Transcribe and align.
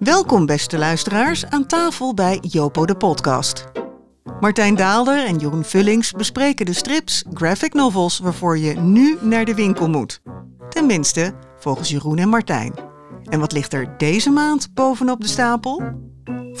Welkom 0.00 0.46
beste 0.46 0.78
luisteraars 0.78 1.46
aan 1.46 1.66
tafel 1.66 2.14
bij 2.14 2.38
Jopo 2.40 2.86
de 2.86 2.96
podcast. 2.96 3.64
Martijn 4.40 4.74
Daalder 4.76 5.26
en 5.26 5.36
Jeroen 5.36 5.64
Vullings 5.64 6.12
bespreken 6.12 6.66
de 6.66 6.72
strips, 6.72 7.24
graphic 7.34 7.74
novels 7.74 8.18
waarvoor 8.18 8.58
je 8.58 8.74
nu 8.74 9.18
naar 9.20 9.44
de 9.44 9.54
winkel 9.54 9.88
moet. 9.88 10.20
Tenminste, 10.68 11.34
volgens 11.58 11.88
Jeroen 11.88 12.18
en 12.18 12.28
Martijn. 12.28 12.74
En 13.24 13.40
wat 13.40 13.52
ligt 13.52 13.72
er 13.72 13.94
deze 13.98 14.30
maand 14.30 14.74
bovenop 14.74 15.20
de 15.20 15.28
stapel? 15.28 15.82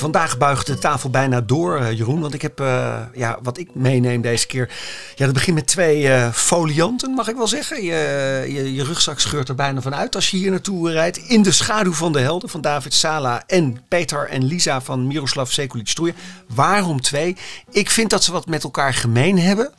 Vandaag 0.00 0.38
buigt 0.38 0.66
de 0.66 0.78
tafel 0.78 1.10
bijna 1.10 1.40
door, 1.40 1.80
uh, 1.80 1.92
Jeroen. 1.92 2.20
Want 2.20 2.34
ik 2.34 2.42
heb, 2.42 2.60
uh, 2.60 2.98
ja, 3.14 3.38
wat 3.42 3.58
ik 3.58 3.74
meeneem 3.74 4.20
deze 4.20 4.46
keer. 4.46 4.70
Ja, 5.14 5.24
dat 5.24 5.34
begint 5.34 5.56
met 5.56 5.66
twee 5.66 6.02
uh, 6.02 6.32
folianten, 6.32 7.10
mag 7.10 7.28
ik 7.28 7.36
wel 7.36 7.46
zeggen. 7.46 7.82
Je, 7.82 8.72
je, 8.74 8.84
rugzak 8.84 9.20
scheurt 9.20 9.48
er 9.48 9.54
bijna 9.54 9.80
van 9.80 9.94
uit 9.94 10.14
als 10.14 10.30
je 10.30 10.36
hier 10.36 10.50
naartoe 10.50 10.90
rijdt. 10.90 11.16
In 11.16 11.42
de 11.42 11.52
schaduw 11.52 11.92
van 11.92 12.12
de 12.12 12.20
helden 12.20 12.48
van 12.48 12.60
David 12.60 12.94
Sala 12.94 13.42
en 13.46 13.82
Peter 13.88 14.28
en 14.28 14.44
Lisa 14.44 14.80
van 14.80 15.06
Miroslav 15.06 15.50
Sekulic 15.50 16.14
Waarom 16.54 17.00
twee? 17.00 17.36
Ik 17.70 17.90
vind 17.90 18.10
dat 18.10 18.24
ze 18.24 18.32
wat 18.32 18.46
met 18.46 18.64
elkaar 18.64 18.94
gemeen 18.94 19.38
hebben. 19.38 19.72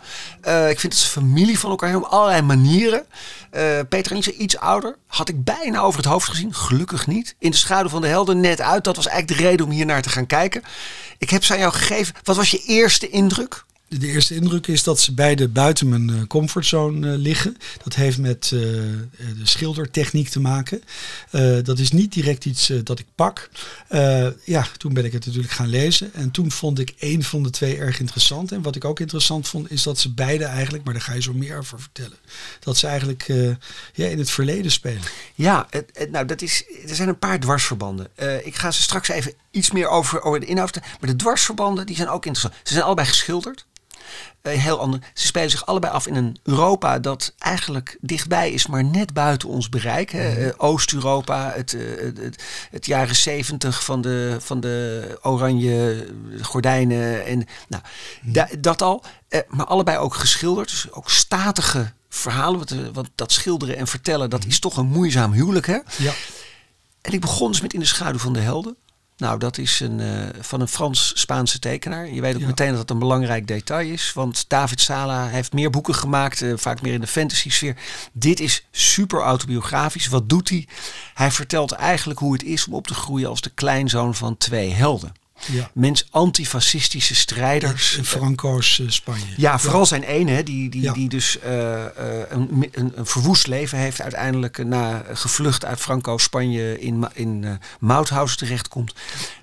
ik 0.70 0.80
vind 0.80 0.94
dat 0.94 1.02
ze 1.02 1.10
familie 1.10 1.60
van 1.60 1.70
elkaar 1.70 1.90
hebben 1.90 2.08
op 2.08 2.14
allerlei 2.14 2.42
manieren. 2.42 3.06
Peter 3.90 4.12
en 4.12 4.18
Lisa 4.18 4.32
iets 4.32 4.58
ouder. 4.58 4.96
Had 5.08 5.30
ik 5.30 5.44
bijna 5.44 5.80
over 5.80 6.00
het 6.00 6.10
hoofd 6.10 6.30
gezien. 6.30 6.54
Gelukkig 6.54 7.08
niet. 7.08 7.36
In 7.40 7.52
de 7.52 7.58
schaduw 7.58 7.90
van 7.90 8.02
de 8.02 8.08
helden 8.08 8.40
net 8.40 8.62
uit. 8.62 8.84
Dat 8.84 8.96
was 8.96 9.08
eigenlijk 9.08 9.40
de 9.40 9.48
reden 9.48 9.66
om 9.66 9.72
hier 9.72 9.86
naar 9.86 10.02
te 10.02 10.10
gaan 10.12 10.26
kijken. 10.26 10.64
Ik 11.18 11.30
heb 11.30 11.44
ze 11.44 11.54
aan 11.54 11.60
jou 11.60 11.74
gegeven. 11.74 12.16
Wat 12.24 12.36
was 12.36 12.52
je 12.52 12.64
eerste 12.66 13.10
indruk? 13.10 13.66
De 13.98 14.08
eerste 14.08 14.36
indruk 14.36 14.68
is 14.68 14.84
dat 14.84 15.00
ze 15.00 15.14
beide 15.14 15.48
buiten 15.48 15.90
mijn 15.90 16.10
eh, 16.10 16.28
comfortzone 16.28 17.12
eh, 17.12 17.18
liggen. 17.18 17.58
Dat 17.84 17.96
heeft 17.96 18.18
met 18.18 18.52
uh, 18.54 18.60
de 18.60 19.08
schildertechniek 19.44 20.30
te 20.30 20.40
maken. 20.40 20.84
dat 21.64 21.80
is 21.80 21.92
niet 21.92 22.14
direct 22.14 22.46
iets 22.46 22.72
dat 22.84 23.00
ik 23.00 23.06
pak. 23.16 23.50
ja, 24.46 24.68
toen 24.78 24.94
ben 24.94 25.06
ik 25.06 25.12
het 25.12 25.26
natuurlijk 25.26 25.54
gaan 25.54 25.68
lezen. 25.68 26.14
En 26.14 26.32
toen 26.32 26.52
vond 26.52 26.80
ik 26.80 26.94
één 27.00 27.24
van 27.24 27.44
de 27.44 27.50
twee 27.50 27.78
erg 27.78 28.00
interessant. 28.00 28.52
En 28.52 28.62
wat 28.62 28.76
ik 28.76 28.86
ook 28.86 29.00
interessant 29.00 29.48
vond, 29.48 29.72
is 29.72 29.84
dat 29.84 30.00
ze 30.00 30.14
beide 30.14 30.46
eigenlijk, 30.46 30.84
maar 30.84 30.94
daar 30.94 31.04
ga 31.04 31.14
je 31.14 31.22
zo 31.22 31.34
meer 31.34 31.58
over 31.58 31.80
vertellen. 31.80 32.18
Dat 32.60 32.78
ze 32.78 32.88
eigenlijk 32.88 33.26
ja, 33.94 34.08
in 34.08 34.18
het 34.18 34.30
verleden 34.30 34.72
spelen. 34.72 35.02
Ja, 35.36 35.68
het, 35.70 36.08
nou, 36.12 36.26
dat 36.26 36.42
is, 36.42 36.64
er 36.88 36.96
zijn 36.96 37.10
een 37.10 37.20
paar 37.20 37.40
dwarsverbanden. 37.40 38.08
ik 38.44 38.56
ga 38.56 38.72
ze 38.72 38.82
straks 38.82 39.10
even 39.10 39.34
iets 39.52 39.72
meer 39.72 39.88
over, 39.88 40.22
over 40.22 40.40
de 40.40 40.46
inhoud. 40.46 40.80
Maar 41.00 41.10
de 41.10 41.16
dwarsverbanden 41.16 41.86
die 41.86 41.96
zijn 41.96 42.10
ook 42.10 42.26
interessant. 42.26 42.68
Ze 42.68 42.74
zijn 42.74 42.86
allebei 42.86 43.08
geschilderd. 43.08 43.66
Uh, 44.44 44.54
heel 44.54 44.80
ander. 44.80 45.00
Ze 45.14 45.28
spelen 45.28 45.50
zich 45.50 45.66
allebei 45.66 45.94
af 45.94 46.08
in 46.08 46.16
een 46.16 46.38
Europa 46.44 47.00
dat 47.00 47.34
eigenlijk 47.38 47.98
dichtbij 48.02 48.52
is, 48.52 48.68
maar 48.68 48.84
net 48.84 49.14
buiten 49.14 49.50
ons 49.50 49.70
bereik. 49.70 50.14
Mhm. 50.14 50.42
Uh, 50.42 50.50
Oost-Europa, 50.58 51.52
het, 51.56 51.74
uh, 51.74 52.14
het, 52.20 52.44
het, 52.72 52.86
jaren 52.86 53.16
zeventig 53.16 53.84
van 53.84 54.02
de, 54.02 54.38
van 54.40 54.60
de 54.60 55.18
oranje 55.22 56.08
gordijnen. 56.42 57.26
En, 57.26 57.48
nou, 57.68 57.84
mm. 58.22 58.34
dat 58.60 58.82
al. 58.82 59.04
maar 59.48 59.66
allebei 59.66 59.98
ook 59.98 60.14
geschilderd. 60.14 60.70
Dus 60.70 60.92
ook 60.92 61.10
statige 61.10 61.92
verhalen. 62.10 62.58
Want, 62.58 62.94
want 62.94 63.10
dat 63.16 63.32
schilderen 63.32 63.78
en 63.78 63.88
vertellen, 63.88 64.30
dat 64.30 64.40
mhm. 64.40 64.50
is 64.50 64.60
toch 64.60 64.78
een 64.78 64.88
moeizaam 64.88 65.32
huwelijk. 65.32 65.66
Hè? 65.66 65.78
Ja. 65.98 66.14
En 67.02 67.14
ik 67.14 67.22
begon 67.22 67.52
dus 67.52 67.62
met 67.62 67.74
In 67.74 67.80
de 67.80 67.86
schaduw 67.86 68.20
van 68.20 68.34
de 68.34 68.40
helden. 68.40 68.76
Nou, 69.22 69.40
dat 69.40 69.58
is 69.58 69.80
een, 69.80 70.00
uh, 70.00 70.24
van 70.40 70.62
een 70.62 70.68
Frans-Spaanse 70.68 71.60
tekenaar. 71.60 72.10
Je 72.10 72.22
weet 72.22 72.36
ook 72.36 72.42
meteen 72.42 72.70
dat 72.70 72.78
dat 72.78 72.90
een 72.90 73.00
belangrijk 73.00 73.48
detail 73.48 73.88
is. 73.88 74.14
Want 74.14 74.46
David 74.48 74.82
Sala 74.82 75.28
heeft 75.28 75.54
meer 75.54 75.70
boeken 75.70 75.96
gemaakt, 75.96 76.42
uh, 76.42 76.54
vaak 76.58 76.82
meer 76.82 76.94
in 76.94 77.02
de 77.02 77.08
fantasy-sfeer. 77.08 77.76
Dit 78.12 78.40
is 78.40 78.66
super 78.72 79.22
autobiografisch. 79.22 80.08
Wat 80.08 80.30
doet 80.30 80.50
hij? 80.50 80.68
Hij 81.14 81.32
vertelt 81.32 81.72
eigenlijk 81.72 82.20
hoe 82.20 82.34
het 82.34 82.44
is 82.44 82.68
om 82.68 82.74
op 82.74 82.88
te 82.88 82.94
groeien 82.94 83.30
als 83.30 83.42
de 83.42 83.50
kleinzoon 83.50 84.16
van 84.16 84.38
twee 84.38 84.74
helden. 84.74 85.21
Ja. 85.46 85.70
Mens 85.74 86.08
antifascistische 86.10 87.16
strijders. 87.16 87.98
In 87.98 88.06
Franco's 88.06 88.78
uh, 88.78 88.90
Spanje. 88.90 89.26
Ja, 89.38 89.60
vooral 89.60 89.86
zijn 89.86 90.04
ene, 90.04 90.44
die, 90.44 90.70
die, 90.70 90.92
die 90.92 91.10
dus 91.10 91.38
uh, 91.46 91.84
een, 92.30 92.70
een, 92.72 92.92
een, 92.96 93.06
verwoest 93.06 93.48
leven 93.48 93.78
heeft. 93.78 94.02
Uiteindelijk 94.02 94.66
na 94.66 95.04
gevlucht 95.14 95.66
uit 95.66 95.80
Franco 95.80 96.18
Spanje 96.18 96.80
in, 96.80 97.08
in 97.14 97.42
uh, 97.42 97.52
Mauthausen 97.80 98.38
terechtkomt. 98.38 98.94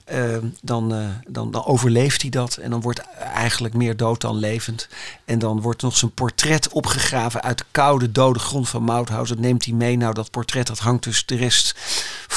Ehm, 0.05 0.47
dan, 0.63 1.13
dan, 1.29 1.51
dan 1.51 1.65
overleeft 1.65 2.23
hij 2.23 2.31
dat. 2.31 2.57
En 2.57 2.71
dan 2.71 2.81
wordt 2.81 3.01
eigenlijk 3.19 3.75
meer 3.75 3.97
dood 3.97 4.21
dan 4.21 4.37
levend. 4.37 4.89
En 5.25 5.39
dan 5.39 5.61
wordt 5.61 5.83
nog 5.83 5.97
zijn 5.97 6.11
portret 6.11 6.69
opgegraven 6.69 7.43
uit 7.43 7.59
de 7.59 7.65
koude, 7.71 8.13
dode 8.13 8.39
grond 8.39 8.69
van 8.69 8.85
Mauthausen. 8.85 9.37
Dat 9.37 9.45
neemt 9.45 9.65
hij 9.65 9.75
mee. 9.75 9.97
Nou, 9.97 10.15
dat 10.15 10.31
portret 10.31 10.67
dat 10.67 10.79
hangt 10.79 11.05
dus 11.05 11.27
de 11.27 11.37
rest 11.37 11.75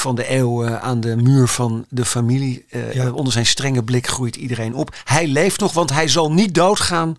van 0.02 0.14
de 0.14 0.30
eeuw 0.30 0.68
aan 0.68 1.00
de 1.00 1.16
muur 1.16 1.48
van 1.48 1.86
de 1.88 2.04
familie. 2.04 2.64
Uh, 2.70 3.14
Onder 3.14 3.32
zijn 3.32 3.46
strenge 3.46 3.82
blik 3.84 4.06
groeit 4.06 4.36
iedereen 4.36 4.74
op. 4.74 4.96
Hij 5.04 5.26
leeft 5.26 5.60
nog, 5.60 5.72
want 5.72 5.90
hij 5.90 6.08
zal 6.08 6.32
niet 6.32 6.54
doodgaan 6.54 7.18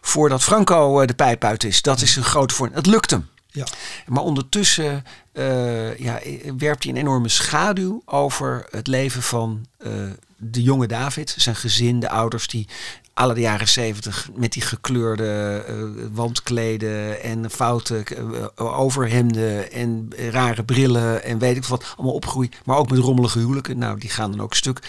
voordat 0.00 0.42
Franco 0.42 1.06
de 1.06 1.14
pijp 1.14 1.44
uit 1.44 1.64
is. 1.64 1.82
Dat 1.82 2.00
is 2.00 2.16
een 2.16 2.24
grote 2.24 2.54
vorm. 2.54 2.70
Het 2.72 2.86
lukt 2.86 3.10
hem. 3.10 3.28
Ja. 3.46 3.66
Maar 4.06 4.22
ondertussen 4.22 5.04
uh, 5.32 5.98
ja, 5.98 6.20
werpt 6.58 6.82
hij 6.82 6.92
een 6.92 6.98
enorme 6.98 7.28
schaduw 7.28 8.02
over 8.04 8.66
het 8.70 8.86
leven 8.86 9.22
van 9.22 9.66
uh, 9.86 9.92
de 10.36 10.62
jonge 10.62 10.86
David, 10.86 11.34
zijn 11.38 11.56
gezin, 11.56 12.00
de 12.00 12.08
ouders 12.08 12.46
die 12.46 12.68
alle 13.14 13.34
de 13.34 13.40
jaren 13.40 13.68
zeventig 13.68 14.28
met 14.34 14.52
die 14.52 14.62
gekleurde 14.62 15.64
uh, 15.68 16.06
wandkleden 16.12 17.22
en 17.22 17.50
foute 17.50 18.04
overhemden 18.56 19.72
en 19.72 20.08
rare 20.30 20.64
brillen 20.64 21.24
en 21.24 21.38
weet 21.38 21.56
ik 21.56 21.64
wat, 21.64 21.94
allemaal 21.96 22.14
opgroeien. 22.14 22.52
Maar 22.64 22.76
ook 22.76 22.90
met 22.90 22.98
rommelige 22.98 23.38
huwelijken. 23.38 23.78
Nou, 23.78 23.98
die 23.98 24.10
gaan 24.10 24.30
dan 24.30 24.40
ook 24.40 24.54
stuk. 24.54 24.80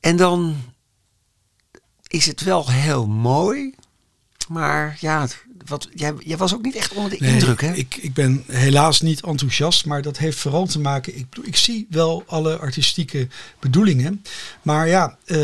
En 0.00 0.16
dan 0.16 0.56
is 2.06 2.26
het 2.26 2.40
wel 2.40 2.70
heel 2.70 3.06
mooi, 3.06 3.74
maar 4.48 4.96
ja, 5.00 5.26
wat, 5.66 5.88
jij, 5.94 6.12
jij, 6.18 6.36
was 6.36 6.54
ook 6.54 6.62
niet 6.62 6.76
echt 6.76 6.92
onder 6.92 7.10
de 7.10 7.26
indruk, 7.26 7.60
hè? 7.60 7.72
Ik, 7.72 7.96
ik 7.96 8.14
ben 8.14 8.44
helaas 8.46 9.00
niet 9.00 9.22
enthousiast, 9.22 9.86
maar 9.86 10.02
dat 10.02 10.18
heeft 10.18 10.38
vooral 10.38 10.66
te 10.66 10.80
maken. 10.80 11.18
Ik, 11.18 11.26
ik 11.42 11.56
zie 11.56 11.86
wel 11.90 12.24
alle 12.26 12.56
artistieke 12.58 13.28
bedoelingen. 13.58 14.22
Maar 14.62 14.88
ja, 14.88 15.16
uh, 15.26 15.38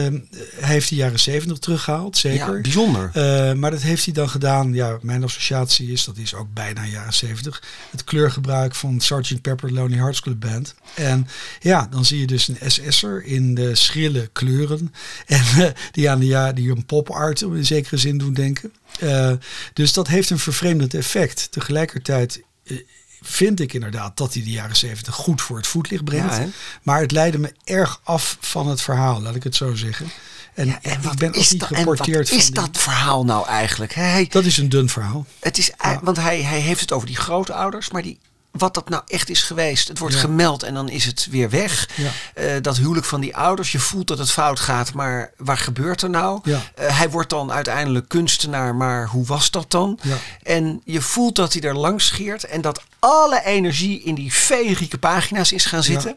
hij 0.54 0.72
heeft 0.72 0.88
de 0.88 0.94
jaren 0.94 1.20
zeventig 1.20 1.58
teruggehaald, 1.58 2.16
zeker. 2.16 2.54
Ja, 2.54 2.60
bijzonder. 2.60 3.10
Uh, 3.14 3.52
maar 3.52 3.70
dat 3.70 3.82
heeft 3.82 4.04
hij 4.04 4.14
dan 4.14 4.28
gedaan. 4.28 4.74
Ja, 4.74 4.98
mijn 5.02 5.24
associatie 5.24 5.92
is, 5.92 6.04
dat 6.04 6.16
is 6.16 6.34
ook 6.34 6.52
bijna 6.54 6.84
jaren 6.84 7.14
zeventig. 7.14 7.62
Het 7.90 8.04
kleurgebruik 8.04 8.74
van 8.74 9.00
Sgt. 9.00 9.40
Pepper 9.40 9.72
Lonely 9.72 9.96
Hearts 9.96 10.20
Club 10.20 10.40
Band. 10.40 10.74
En 10.94 11.28
ja, 11.60 11.86
dan 11.90 12.04
zie 12.04 12.20
je 12.20 12.26
dus 12.26 12.48
een 12.48 12.70
SS'er 12.70 13.24
in 13.24 13.54
de 13.54 13.74
schrille 13.74 14.28
kleuren. 14.32 14.94
En 15.26 15.42
uh, 15.56 15.66
die 15.92 16.10
aan 16.10 16.18
de 16.18 16.26
ja, 16.26 16.52
die 16.52 16.70
een 16.70 16.86
pop 16.86 17.10
art 17.10 17.40
in 17.40 17.66
zekere 17.66 17.96
zin 17.96 18.18
doen 18.18 18.34
denken. 18.34 18.72
Uh, 19.02 19.32
dus 19.72 19.92
dat 19.92 20.07
heeft 20.08 20.30
een 20.30 20.38
vervreemdend 20.38 20.94
effect. 20.94 21.52
Tegelijkertijd 21.52 22.42
uh, 22.64 22.78
vind 23.22 23.60
ik 23.60 23.72
inderdaad 23.72 24.16
dat 24.16 24.34
hij 24.34 24.42
de 24.42 24.50
jaren 24.50 24.76
zeventig 24.76 25.14
goed 25.14 25.42
voor 25.42 25.56
het 25.56 25.66
voetlicht 25.66 26.04
brengt. 26.04 26.36
Ja, 26.36 26.46
maar 26.82 27.00
het 27.00 27.10
leidde 27.10 27.38
me 27.38 27.52
erg 27.64 28.00
af 28.02 28.36
van 28.40 28.68
het 28.68 28.80
verhaal, 28.80 29.22
laat 29.22 29.34
ik 29.34 29.42
het 29.42 29.56
zo 29.56 29.74
zeggen. 29.74 30.10
En, 30.54 30.66
ja, 30.66 30.78
en 30.82 31.02
ik 31.02 31.14
ben 31.14 31.28
ook 31.28 31.50
niet 31.50 31.62
geporteerd. 31.62 32.30
Wat 32.30 32.38
is 32.38 32.50
dat 32.50 32.78
verhaal 32.78 33.24
nou 33.24 33.46
eigenlijk? 33.46 33.94
Hij, 33.94 34.26
dat 34.30 34.44
is 34.44 34.58
een 34.58 34.68
dun 34.68 34.88
verhaal. 34.88 35.26
Het 35.40 35.58
is, 35.58 35.70
ja. 35.82 36.00
Want 36.02 36.16
hij, 36.16 36.42
hij 36.42 36.60
heeft 36.60 36.80
het 36.80 36.92
over 36.92 37.06
die 37.06 37.16
grootouders, 37.16 37.90
maar 37.90 38.02
die 38.02 38.18
wat 38.50 38.74
dat 38.74 38.88
nou 38.88 39.02
echt 39.06 39.28
is 39.28 39.42
geweest. 39.42 39.88
Het 39.88 39.98
wordt 39.98 40.14
gemeld 40.14 40.62
en 40.62 40.74
dan 40.74 40.88
is 40.88 41.04
het 41.04 41.26
weer 41.30 41.50
weg. 41.50 41.88
Ja. 41.94 42.10
Uh, 42.34 42.62
dat 42.62 42.76
huwelijk 42.76 43.06
van 43.06 43.20
die 43.20 43.36
ouders. 43.36 43.72
Je 43.72 43.78
voelt 43.78 44.06
dat 44.06 44.18
het 44.18 44.30
fout 44.30 44.60
gaat, 44.60 44.92
maar 44.94 45.32
waar 45.36 45.58
gebeurt 45.58 46.02
er 46.02 46.10
nou? 46.10 46.40
Ja. 46.42 46.60
Uh, 46.78 46.98
hij 46.98 47.10
wordt 47.10 47.30
dan 47.30 47.52
uiteindelijk 47.52 48.08
kunstenaar, 48.08 48.74
maar 48.74 49.06
hoe 49.06 49.26
was 49.26 49.50
dat 49.50 49.70
dan? 49.70 49.98
En 50.42 50.80
je 50.84 51.00
voelt 51.00 51.36
dat 51.36 51.52
hij 51.52 51.62
er 51.62 51.76
langs 51.76 52.06
scheert 52.06 52.44
en 52.44 52.60
dat 52.60 52.82
alle 52.98 53.44
energie 53.44 54.02
in 54.02 54.14
die 54.14 54.32
feerieke 54.32 54.98
pagina's 54.98 55.52
is 55.52 55.64
gaan 55.64 55.82
zitten. 55.82 56.16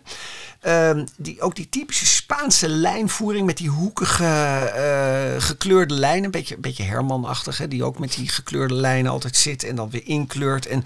Um, 0.67 1.05
die, 1.17 1.41
ook 1.41 1.55
die 1.55 1.69
typische 1.69 2.05
Spaanse 2.05 2.69
lijnvoering 2.69 3.45
met 3.45 3.57
die 3.57 3.69
hoekige 3.69 4.23
uh, 4.75 5.41
gekleurde 5.41 5.93
lijnen. 5.93 6.23
Een 6.23 6.31
beetje, 6.31 6.55
een 6.55 6.61
beetje 6.61 6.83
Herman-achtig, 6.83 7.57
hè, 7.57 7.67
die 7.67 7.83
ook 7.83 7.99
met 7.99 8.13
die 8.13 8.29
gekleurde 8.29 8.73
lijnen 8.73 9.11
altijd 9.11 9.37
zit 9.37 9.63
en 9.63 9.75
dan 9.75 9.89
weer 9.89 10.05
inkleurt. 10.05 10.65
En, 10.65 10.85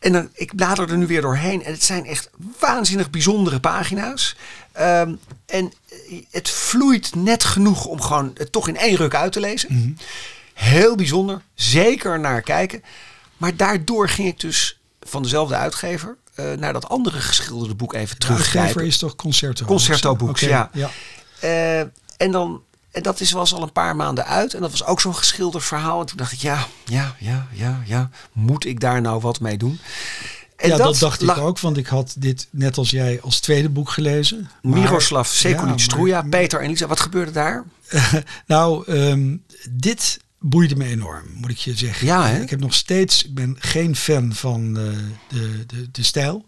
en 0.00 0.12
dan, 0.12 0.28
ik 0.32 0.56
blader 0.56 0.90
er 0.90 0.96
nu 0.96 1.06
weer 1.06 1.20
doorheen 1.20 1.64
en 1.64 1.72
het 1.72 1.84
zijn 1.84 2.06
echt 2.06 2.30
waanzinnig 2.58 3.10
bijzondere 3.10 3.60
pagina's. 3.60 4.36
Um, 4.80 5.18
en 5.46 5.72
het 6.30 6.50
vloeit 6.50 7.14
net 7.14 7.44
genoeg 7.44 7.84
om 7.84 8.00
gewoon 8.00 8.30
het 8.34 8.52
toch 8.52 8.68
in 8.68 8.76
één 8.76 8.96
ruk 8.96 9.14
uit 9.14 9.32
te 9.32 9.40
lezen. 9.40 9.72
Mm 9.72 9.80
-hmm. 9.80 9.96
Heel 10.54 10.94
bijzonder, 10.94 11.42
zeker 11.54 12.20
naar 12.20 12.42
kijken. 12.42 12.82
Maar 13.36 13.56
daardoor 13.56 14.08
ging 14.08 14.28
ik 14.28 14.40
dus 14.40 14.78
van 15.00 15.22
dezelfde 15.22 15.54
uitgever 15.54 16.16
uh, 16.36 16.52
naar 16.52 16.72
dat 16.72 16.88
andere 16.88 17.20
geschilderde 17.20 17.74
boek 17.74 17.94
even 17.94 18.18
teruggrijpen. 18.18 18.86
is 18.86 18.98
toch 18.98 19.16
Concerto? 19.16 19.64
Concerto 19.64 20.10
okay, 20.20 20.48
ja. 20.48 20.70
ja. 20.72 20.90
Uh, 21.42 21.80
en 22.16 22.30
dan 22.30 22.62
en 22.96 23.02
dat 23.02 23.20
is, 23.20 23.32
was 23.32 23.54
al 23.54 23.62
een 23.62 23.72
paar 23.72 23.96
maanden 23.96 24.26
uit. 24.26 24.54
En 24.54 24.60
dat 24.60 24.70
was 24.70 24.84
ook 24.84 25.00
zo'n 25.00 25.14
geschilderd 25.14 25.64
verhaal. 25.64 26.00
En 26.00 26.06
toen 26.06 26.16
dacht 26.16 26.32
ik, 26.32 26.38
ja, 26.38 26.66
ja, 26.84 27.14
ja, 27.18 27.46
ja, 27.52 27.82
ja. 27.84 28.10
Moet 28.32 28.64
ik 28.64 28.80
daar 28.80 29.00
nou 29.00 29.20
wat 29.20 29.40
mee 29.40 29.56
doen? 29.56 29.80
En 30.56 30.68
ja, 30.68 30.76
dat, 30.76 30.98
dacht 30.98 31.22
ik 31.22 31.36
ook, 31.36 31.60
want 31.60 31.76
ik 31.76 31.86
had 31.86 32.14
dit 32.18 32.48
net 32.50 32.78
als 32.78 32.90
jij 32.90 33.20
als 33.22 33.40
tweede 33.40 33.68
boek 33.68 33.90
gelezen. 33.90 34.50
Miroslav 34.62 35.28
Sekulic 35.28 35.78
Struja, 35.78 36.22
Peter 36.22 36.60
en 36.60 36.68
Lisa. 36.68 36.86
Wat 36.86 37.00
gebeurde 37.00 37.30
daar? 37.30 37.64
nou, 38.46 38.92
um, 38.92 39.42
dit 39.70 40.20
boeide 40.40 40.76
me 40.76 40.84
enorm, 40.84 41.24
moet 41.34 41.50
ik 41.50 41.56
je 41.56 41.76
zeggen. 41.76 42.06
Ja, 42.06 42.26
hè? 42.26 42.40
Ik 42.40 42.50
heb 42.50 42.60
nog 42.60 42.74
steeds, 42.74 43.24
ik 43.24 43.34
ben 43.34 43.56
geen 43.58 43.96
fan 43.96 44.34
van 44.34 44.78
uh, 44.78 44.92
de, 45.28 45.66
de, 45.66 45.90
de 45.90 46.02
stijl. 46.02 46.46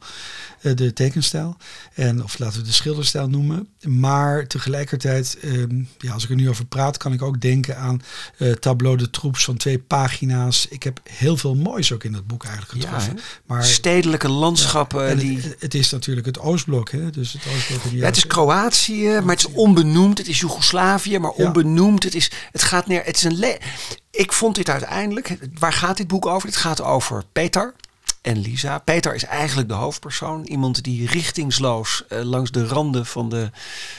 Eh, 0.58 0.75
de 0.75 0.93
tekenstijl. 0.93 1.56
En, 1.94 2.23
of 2.23 2.38
laten 2.38 2.61
we 2.61 2.67
de 2.67 2.73
schilderstijl 2.73 3.29
noemen. 3.29 3.69
Maar 3.82 4.46
tegelijkertijd, 4.46 5.38
ehm, 5.43 5.82
ja, 5.99 6.12
als 6.12 6.25
ik 6.25 6.31
er 6.31 6.37
nu 6.37 6.49
over 6.49 6.64
praat, 6.64 6.96
kan 6.96 7.12
ik 7.12 7.23
ook 7.23 7.40
denken 7.40 7.76
aan 7.79 8.02
uh, 8.38 8.52
Tableau 8.52 8.96
de 8.96 9.11
Troeps 9.11 9.44
van 9.44 9.56
twee 9.56 9.79
pagina's. 9.79 10.67
Ik 10.70 10.82
heb 10.82 11.00
heel 11.11 11.37
veel 11.37 11.55
moois 11.55 11.93
ook 11.93 12.05
in 12.05 12.12
dat 12.12 12.26
boek 12.26 12.44
eigenlijk 12.44 12.73
getroffen. 12.73 13.19
maar, 13.46 13.64
Stedelijke 13.64 14.29
landschappen. 14.29 15.19
die... 15.19 15.40
Het, 15.40 15.56
het, 15.58 15.75
is 15.75 15.90
natuurlijk 15.90 16.26
het 16.26 16.38
Oostblok. 16.38 16.90
Hè? 16.90 17.11
Dus 17.11 17.32
het, 17.32 17.43
Oostblok 17.55 17.93
ja, 17.93 18.05
het 18.05 18.17
is 18.17 18.26
Kroatië, 18.26 19.20
maar 19.23 19.37
het 19.37 19.46
is 19.46 19.52
onbenoemd. 19.52 20.19
Het 20.19 20.29
is 20.29 20.40
Joegoslavië, 20.40 21.19
maar 21.19 21.31
onbenoemd. 21.31 22.02
Het, 22.02 22.14
is, 22.14 22.31
het 22.52 22.62
gaat 22.62 22.87
neer. 22.87 23.05
Het 23.05 23.17
is 23.17 23.25
een 23.25 23.38
ik 24.11 24.33
vond 24.33 24.55
dit 24.55 24.69
uiteindelijk. 24.69 25.39
Waar 25.59 25.73
gaat 25.73 25.97
dit 25.97 26.09
boek 26.09 26.27
over? 26.27 26.49
Het 26.49 26.57
gaat 26.57 26.83
over 26.83 27.25
Peter 27.33 27.75
en 28.23 28.38
Lisa. 28.38 28.79
Peter 28.79 29.15
is 29.15 29.25
eigenlijk 29.25 29.69
de 29.69 29.75
hoofdpersoon. 29.75 30.44
Iemand 30.44 30.85
die 30.85 31.09
richtingsloos 31.09 32.05
uh, 32.09 32.23
langs 32.23 32.50
de 32.50 32.67
randen 32.67 33.06
van 33.06 33.29
de 33.29 33.50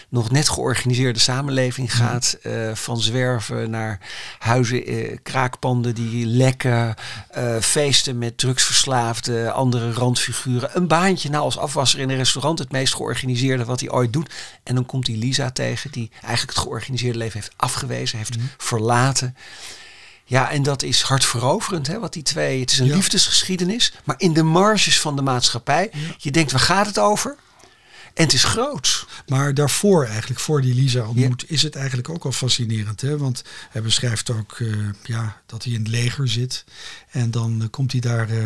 nog 0.10 0.32
net 0.32 0.50
georganiseerde 0.50 1.20
samenleving 1.20 1.96
gaat. 1.96 2.38
Uh, 2.44 2.74
van 2.74 3.02
zwerven 3.02 3.70
naar 3.70 4.00
huizen, 4.40 4.92
uh, 4.92 5.18
kraakpanden 5.24 5.96
die 5.96 6.26
lekken. 6.26 6.96
feesten 7.62 8.18
met 8.18 8.38
drugsverslaafden, 8.38 9.54
andere 9.54 9.94
randfiguren. 9.94 10.70
Een 10.74 10.88
baantje 10.88 11.30
nou 11.30 11.44
als 11.44 11.58
afwasser 11.58 12.00
in 12.00 12.10
een 12.10 12.18
restaurant. 12.18 12.60
Het 12.60 12.72
meest 12.72 12.96
georganiseerde 12.96 13.66
wat 13.66 13.80
hij 13.80 13.90
ooit 13.90 14.14
doet. 14.14 14.34
En 14.64 14.76
dan 14.76 14.86
komt 14.86 15.08
hij 15.08 15.16
Lisa 15.16 15.52
tegen 15.52 15.92
die 15.92 16.12
eigenlijk 16.22 16.58
het 16.58 16.68
georganiseerde 16.68 17.18
leven 17.18 17.40
heeft 17.40 17.54
afgewezen. 17.56 18.18
Heeft 18.18 18.38
mm. 18.38 18.50
verlaten. 18.58 19.36
Ja, 20.30 20.50
en 20.52 20.64
dat 20.64 20.84
is 20.84 21.02
hartveroverend, 21.02 21.88
hè, 21.88 22.00
wat 22.00 22.14
die 22.14 22.24
twee. 22.24 22.60
Het 22.60 22.72
is 22.72 22.80
een 22.80 22.94
liefdesgeschiedenis, 22.94 23.94
maar 24.04 24.16
in 24.18 24.34
de 24.34 24.44
marges 24.44 25.00
van 25.00 25.16
de 25.16 25.22
maatschappij. 25.22 25.92
Je 26.18 26.32
denkt, 26.32 26.52
waar 26.52 26.62
gaat 26.62 26.86
het 26.86 27.00
over? 27.00 27.36
En 28.14 28.24
het 28.24 28.34
is 28.34 28.44
groot. 28.44 29.06
Maar 29.28 29.54
daarvoor 29.54 30.06
eigenlijk, 30.06 30.40
voor 30.40 30.62
die 30.62 30.74
Lisa 30.74 31.08
ontmoet, 31.08 31.44
is 31.48 31.62
het 31.62 31.76
eigenlijk 31.76 32.10
ook 32.10 32.26
al 32.26 32.32
fascinerend. 32.32 33.02
Hè? 33.02 33.18
Want 33.18 33.44
hij 33.70 33.82
beschrijft 33.82 34.30
ook 34.30 34.60
uh, 34.60 34.90
ja, 35.04 35.42
dat 35.46 35.64
hij 35.64 35.74
in 35.74 35.80
het 35.80 35.88
leger 35.88 36.28
zit. 36.28 36.64
En 37.10 37.32
dan 37.32 37.60
uh, 37.62 37.68
komt 37.70 37.92
hij 37.92 38.02
daar 38.02 38.32
uh, 38.32 38.44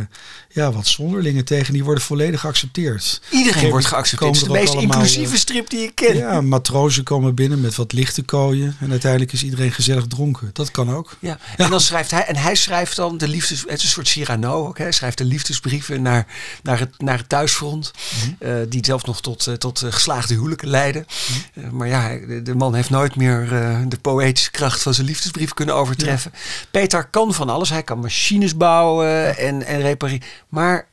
ja, 0.50 0.72
wat 0.72 0.88
zonderlingen 0.88 1.46
tegen. 1.46 1.74
Die 1.74 1.84
worden 1.84 2.04
volledig 2.04 2.40
geaccepteerd. 2.40 3.22
Iedereen 3.30 3.70
wordt 3.70 3.86
geaccepteerd. 3.86 4.32
Het 4.32 4.42
is 4.42 4.48
de 4.48 4.60
meest 4.60 4.74
inclusieve 4.74 5.38
strip 5.38 5.70
die 5.70 5.80
je 5.80 5.92
kent. 5.92 6.18
Ja, 6.18 6.42
matrozen 6.42 7.04
komen 7.04 7.36
binnen 7.36 7.62
met 7.62 7.76
wat 7.76 7.94
lichte 7.94 8.24
kooien. 8.24 8.76
En 8.80 8.92
uiteindelijk 8.92 9.34
is 9.34 9.44
iedereen 9.44 9.72
gezellig 9.72 10.08
dronken. 10.08 10.50
Dat 10.54 10.72
kan 10.72 10.92
ook. 10.92 11.18
Ja. 11.20 11.40
En 11.58 11.70
dan 11.70 11.82
schrijft 11.82 12.12
hij, 12.12 12.26
en 12.26 12.36
hij 12.36 12.56
schrijft 12.56 12.96
dan 12.96 13.18
de 13.18 13.28
liefdes... 13.28 13.62
Het 13.68 13.78
is 13.78 13.84
een 13.84 13.90
soort 13.90 14.08
Cyrano 14.08 14.68
ook. 14.68 14.78
Hè? 14.78 14.84
Hij 14.84 14.94
schrijft 14.94 15.18
de 15.18 15.26
liefdesbrieven 15.26 16.02
naar, 16.02 16.28
naar, 16.64 16.80
het, 16.80 17.02
naar 17.02 17.18
het 17.18 17.30
thuisfront. 17.30 17.92
Mhm. 18.40 18.70
die 18.70 18.86
zelf 18.86 19.06
nog 19.06 19.22
tot 19.22 19.48
tot 19.58 19.82
uh, 19.82 19.92
geslaagde 19.92 20.34
huwelijken 20.34 20.68
leiden. 20.68 21.06
Uh, 21.54 21.70
maar 21.70 21.88
ja, 21.88 22.10
de, 22.28 22.42
de, 22.42 22.56
man 22.56 22.76
heeft 22.76 22.90
nooit 22.90 23.16
meer 23.16 23.48
de 23.88 23.98
poëtische 24.02 24.52
kracht 24.52 24.82
van 24.82 24.94
zijn 24.94 25.08
liefdesbrief 25.08 25.54
kunnen 25.54 25.76
overtreffen. 25.76 26.32
Ja. 26.34 26.40
Peter 26.72 27.06
kan 27.06 27.34
van 27.34 27.50
alles. 27.50 27.70
Hij 27.70 27.84
kan 27.84 28.00
machines 28.00 28.58
bouwen 28.58 29.38
en, 29.38 29.66
en 29.66 29.82
repareren. 29.82 30.28
Maar 30.50 30.88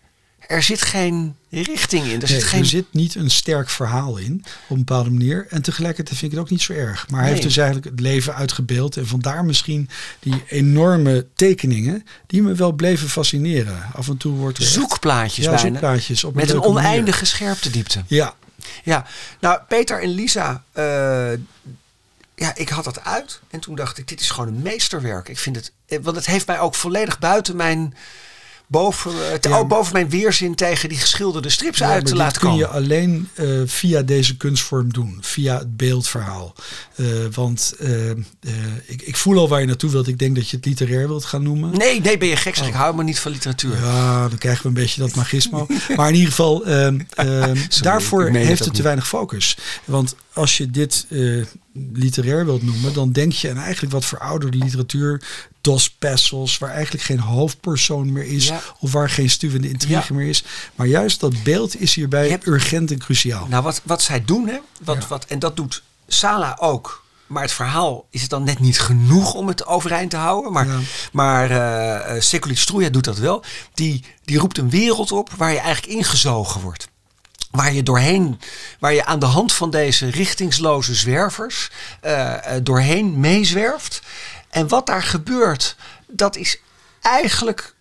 er 0.51 0.63
zit 0.63 0.83
geen 0.83 1.35
richting 1.51 2.07
in. 2.07 2.21
Er, 2.23 2.29
zit, 2.29 2.45
geen... 2.45 2.61
er 2.61 2.67
zit 2.67 2.85
niet 2.91 3.15
een 3.15 3.31
sterk 3.31 3.71
verhaal 3.71 4.17
in, 4.17 4.45
op 4.69 4.77
een 4.77 4.85
bepaalde 4.85 5.11
manier. 5.11 5.47
En 5.49 5.63
tegelijkertijd 5.63 6.19
vind 6.19 6.33
ik 6.33 6.39
het 6.39 6.47
ook 6.47 6.53
niet 6.53 6.63
zo 6.63 6.73
erg. 6.73 7.09
Maar 7.09 7.21
hij 7.21 7.31
heeft 7.31 7.43
dus 7.43 7.57
eigenlijk 7.57 7.91
het 7.91 8.01
leven 8.01 8.35
uitgebeeld. 8.35 8.97
En 8.97 9.07
vandaar 9.07 9.45
misschien 9.45 9.89
die 10.19 10.43
enorme 10.49 11.27
tekeningen 11.35 12.05
die 12.27 12.43
me 12.43 12.55
wel 12.55 12.73
bleven 12.73 13.09
fascineren. 13.09 13.83
Af 13.93 14.09
en 14.09 14.17
toe 14.17 14.37
wordt 14.37 14.59
er 14.59 14.65
zoekplaatjes 14.65 15.45
ja, 15.45 15.51
bijna. 15.51 15.69
Zoekplaatjes 15.69 16.25
op 16.25 16.35
Met 16.35 16.51
een, 16.51 16.63
oneindige 16.63 17.25
scherptediepte. 17.25 18.03
Ja, 18.07 18.35
ja, 18.85 19.07
nou 19.41 19.61
Peter 19.69 20.03
en 20.03 20.09
Lisa, 20.09 20.63
uh, 20.75 21.33
ja, 22.35 22.55
ik 22.55 22.69
had 22.69 22.85
dat 22.85 23.05
uit 23.05 23.41
en 23.51 23.61
toen 23.61 23.75
dacht 23.75 23.99
ik, 23.99 24.09
dit 24.09 24.21
is 24.21 24.31
gewoon 24.31 24.49
een 24.49 24.63
meesterwerk. 24.63 25.29
Ik 25.29 25.39
vind 25.39 25.57
het, 25.57 25.73
eh, 25.87 25.99
want 26.03 26.17
het 26.17 26.27
heeft 26.27 26.47
mij 26.47 26.61
ook 26.61 26.75
volledig 26.75 27.19
buiten 27.19 27.57
mijn 27.57 27.95
boven, 28.71 29.13
uh, 29.13 29.19
ja, 29.41 29.65
boven 29.65 29.93
mijn 29.93 30.11
weerzin 30.11 30.55
tegen 30.55 30.89
die 30.89 30.99
geschilderde 30.99 31.49
strips 31.49 31.83
uit 31.83 32.07
te 32.07 32.17
laten 32.17 32.41
komen. 32.41 32.59
kun 32.59 32.67
je 32.67 32.75
alleen 32.75 33.29
uh, 33.35 33.63
via 33.67 34.03
deze 34.03 34.37
kunstvorm 34.37 34.93
doen, 34.93 35.19
via 35.21 35.59
het 35.59 35.77
beeldverhaal. 35.77 36.55
Uh, 36.97 37.07
want 37.35 37.75
ik, 38.87 39.03
ik, 39.03 39.17
voel 39.17 39.39
al 39.39 39.49
waar 39.49 39.61
je 39.61 39.67
naartoe 39.67 39.91
wilt. 39.91 40.09
Ik 40.09 40.19
denk 40.19 40.37
dat 40.37 40.49
je 40.49 40.57
het 40.57 40.67
literair 40.67 41.09
wilt 41.09 41.25
gaan 41.25 41.43
noemen. 41.43 41.79
Nee, 41.79 42.01
nee, 42.01 42.19
ben 42.19 42.29
je 42.29 42.37
gek? 42.37 42.57
Zeg. 42.57 42.67
Ik 42.67 42.73
oh. 42.73 42.79
hou 42.81 42.97
me 42.97 43.03
niet 43.03 43.19
van 43.19 43.33
literatuur. 43.33 43.77
Ja, 43.77 44.29
dan 44.29 44.39
krijgen 44.39 44.63
we 44.63 44.69
een 44.69 44.75
beetje 44.75 45.01
dat 45.01 45.15
magismo. 45.15 45.67
maar 45.97 46.09
in 46.09 46.15
ieder 46.15 46.29
geval, 46.29 46.65
ehm, 46.65 47.01
ehm, 47.15 47.57
daarvoor 47.81 48.29
heeft 48.29 48.65
het 48.65 48.75
te 48.75 48.83
weinig 48.83 49.09
focus. 49.09 49.57
Want 49.85 50.15
als 50.33 50.57
je 50.57 50.71
dit 50.71 51.07
literair 51.93 52.45
wilt 52.45 52.63
noemen, 52.63 52.93
dan 52.93 53.13
denk 53.13 53.33
je 53.33 53.51
aan 53.51 53.57
eigenlijk 53.57 53.93
wat 53.93 54.05
verouderde 54.05 54.59
literatuur, 54.59 55.23
Dos 55.61 55.91
Pessels, 55.91 56.59
waar 56.59 56.71
eigenlijk 56.71 57.05
geen 57.05 57.19
hoofdpersoon 57.19 58.13
meer 58.13 58.27
is, 58.27 58.53
of 58.79 58.93
waar 58.93 59.11
geen 59.11 59.31
stuwende 59.31 59.69
intrigue 59.69 60.17
meer 60.17 60.29
is. 60.29 60.45
Maar 60.75 60.87
juist 60.87 61.21
dat 61.21 61.43
beeld 61.43 61.81
is 61.81 61.95
hierbij 61.95 62.41
urgent 62.45 62.91
en 62.91 62.99
cruciaal. 62.99 63.47
Nou, 63.47 63.63
wat, 63.63 63.81
wat 63.85 64.03
zij 64.03 64.25
doen, 64.25 64.49
hè, 64.49 64.59
wat, 64.85 65.09
wat, 65.09 65.25
en 65.25 65.39
dat 65.39 65.57
doet 65.57 65.83
Sala 66.07 66.57
ook. 66.59 67.05
Maar 67.27 67.43
het 67.43 67.53
verhaal 67.53 68.07
is 68.11 68.21
het 68.21 68.31
dan 68.31 68.45
net 68.45 68.59
niet 68.59 68.81
genoeg 68.81 69.35
om 69.35 69.49
het 69.49 69.67
overeind 69.67 70.11
te 70.11 70.17
houden. 70.17 70.53
Maar, 70.53 70.67
maar 71.13 71.51
uh, 71.51 72.91
doet 72.91 73.05
dat 73.05 73.19
wel. 73.19 73.45
Die, 73.75 74.05
die 74.25 74.39
roept 74.39 74.59
een 74.59 74.71
wereld 74.71 75.13
op 75.13 75.31
waar 75.37 75.53
je 75.53 75.59
eigenlijk 75.59 75.97
ingezogen 75.97 76.61
wordt 76.61 76.90
waar 77.51 77.73
je 77.73 77.83
doorheen, 77.83 78.41
waar 78.79 78.93
je 78.93 79.05
aan 79.05 79.19
de 79.19 79.27
hand 79.27 79.53
van 79.53 79.71
deze 79.71 80.11
richtingsloze 80.11 80.95
zwervers 80.95 81.71
uh, 82.05 82.35
doorheen 82.63 83.21
meezwerft. 83.21 84.03
En 84.49 84.69
wat 84.69 84.87
daar 84.87 85.03
gebeurt, 85.03 85.77
dat 86.07 86.37
is 86.37 86.61
eigenlijk 87.01 87.75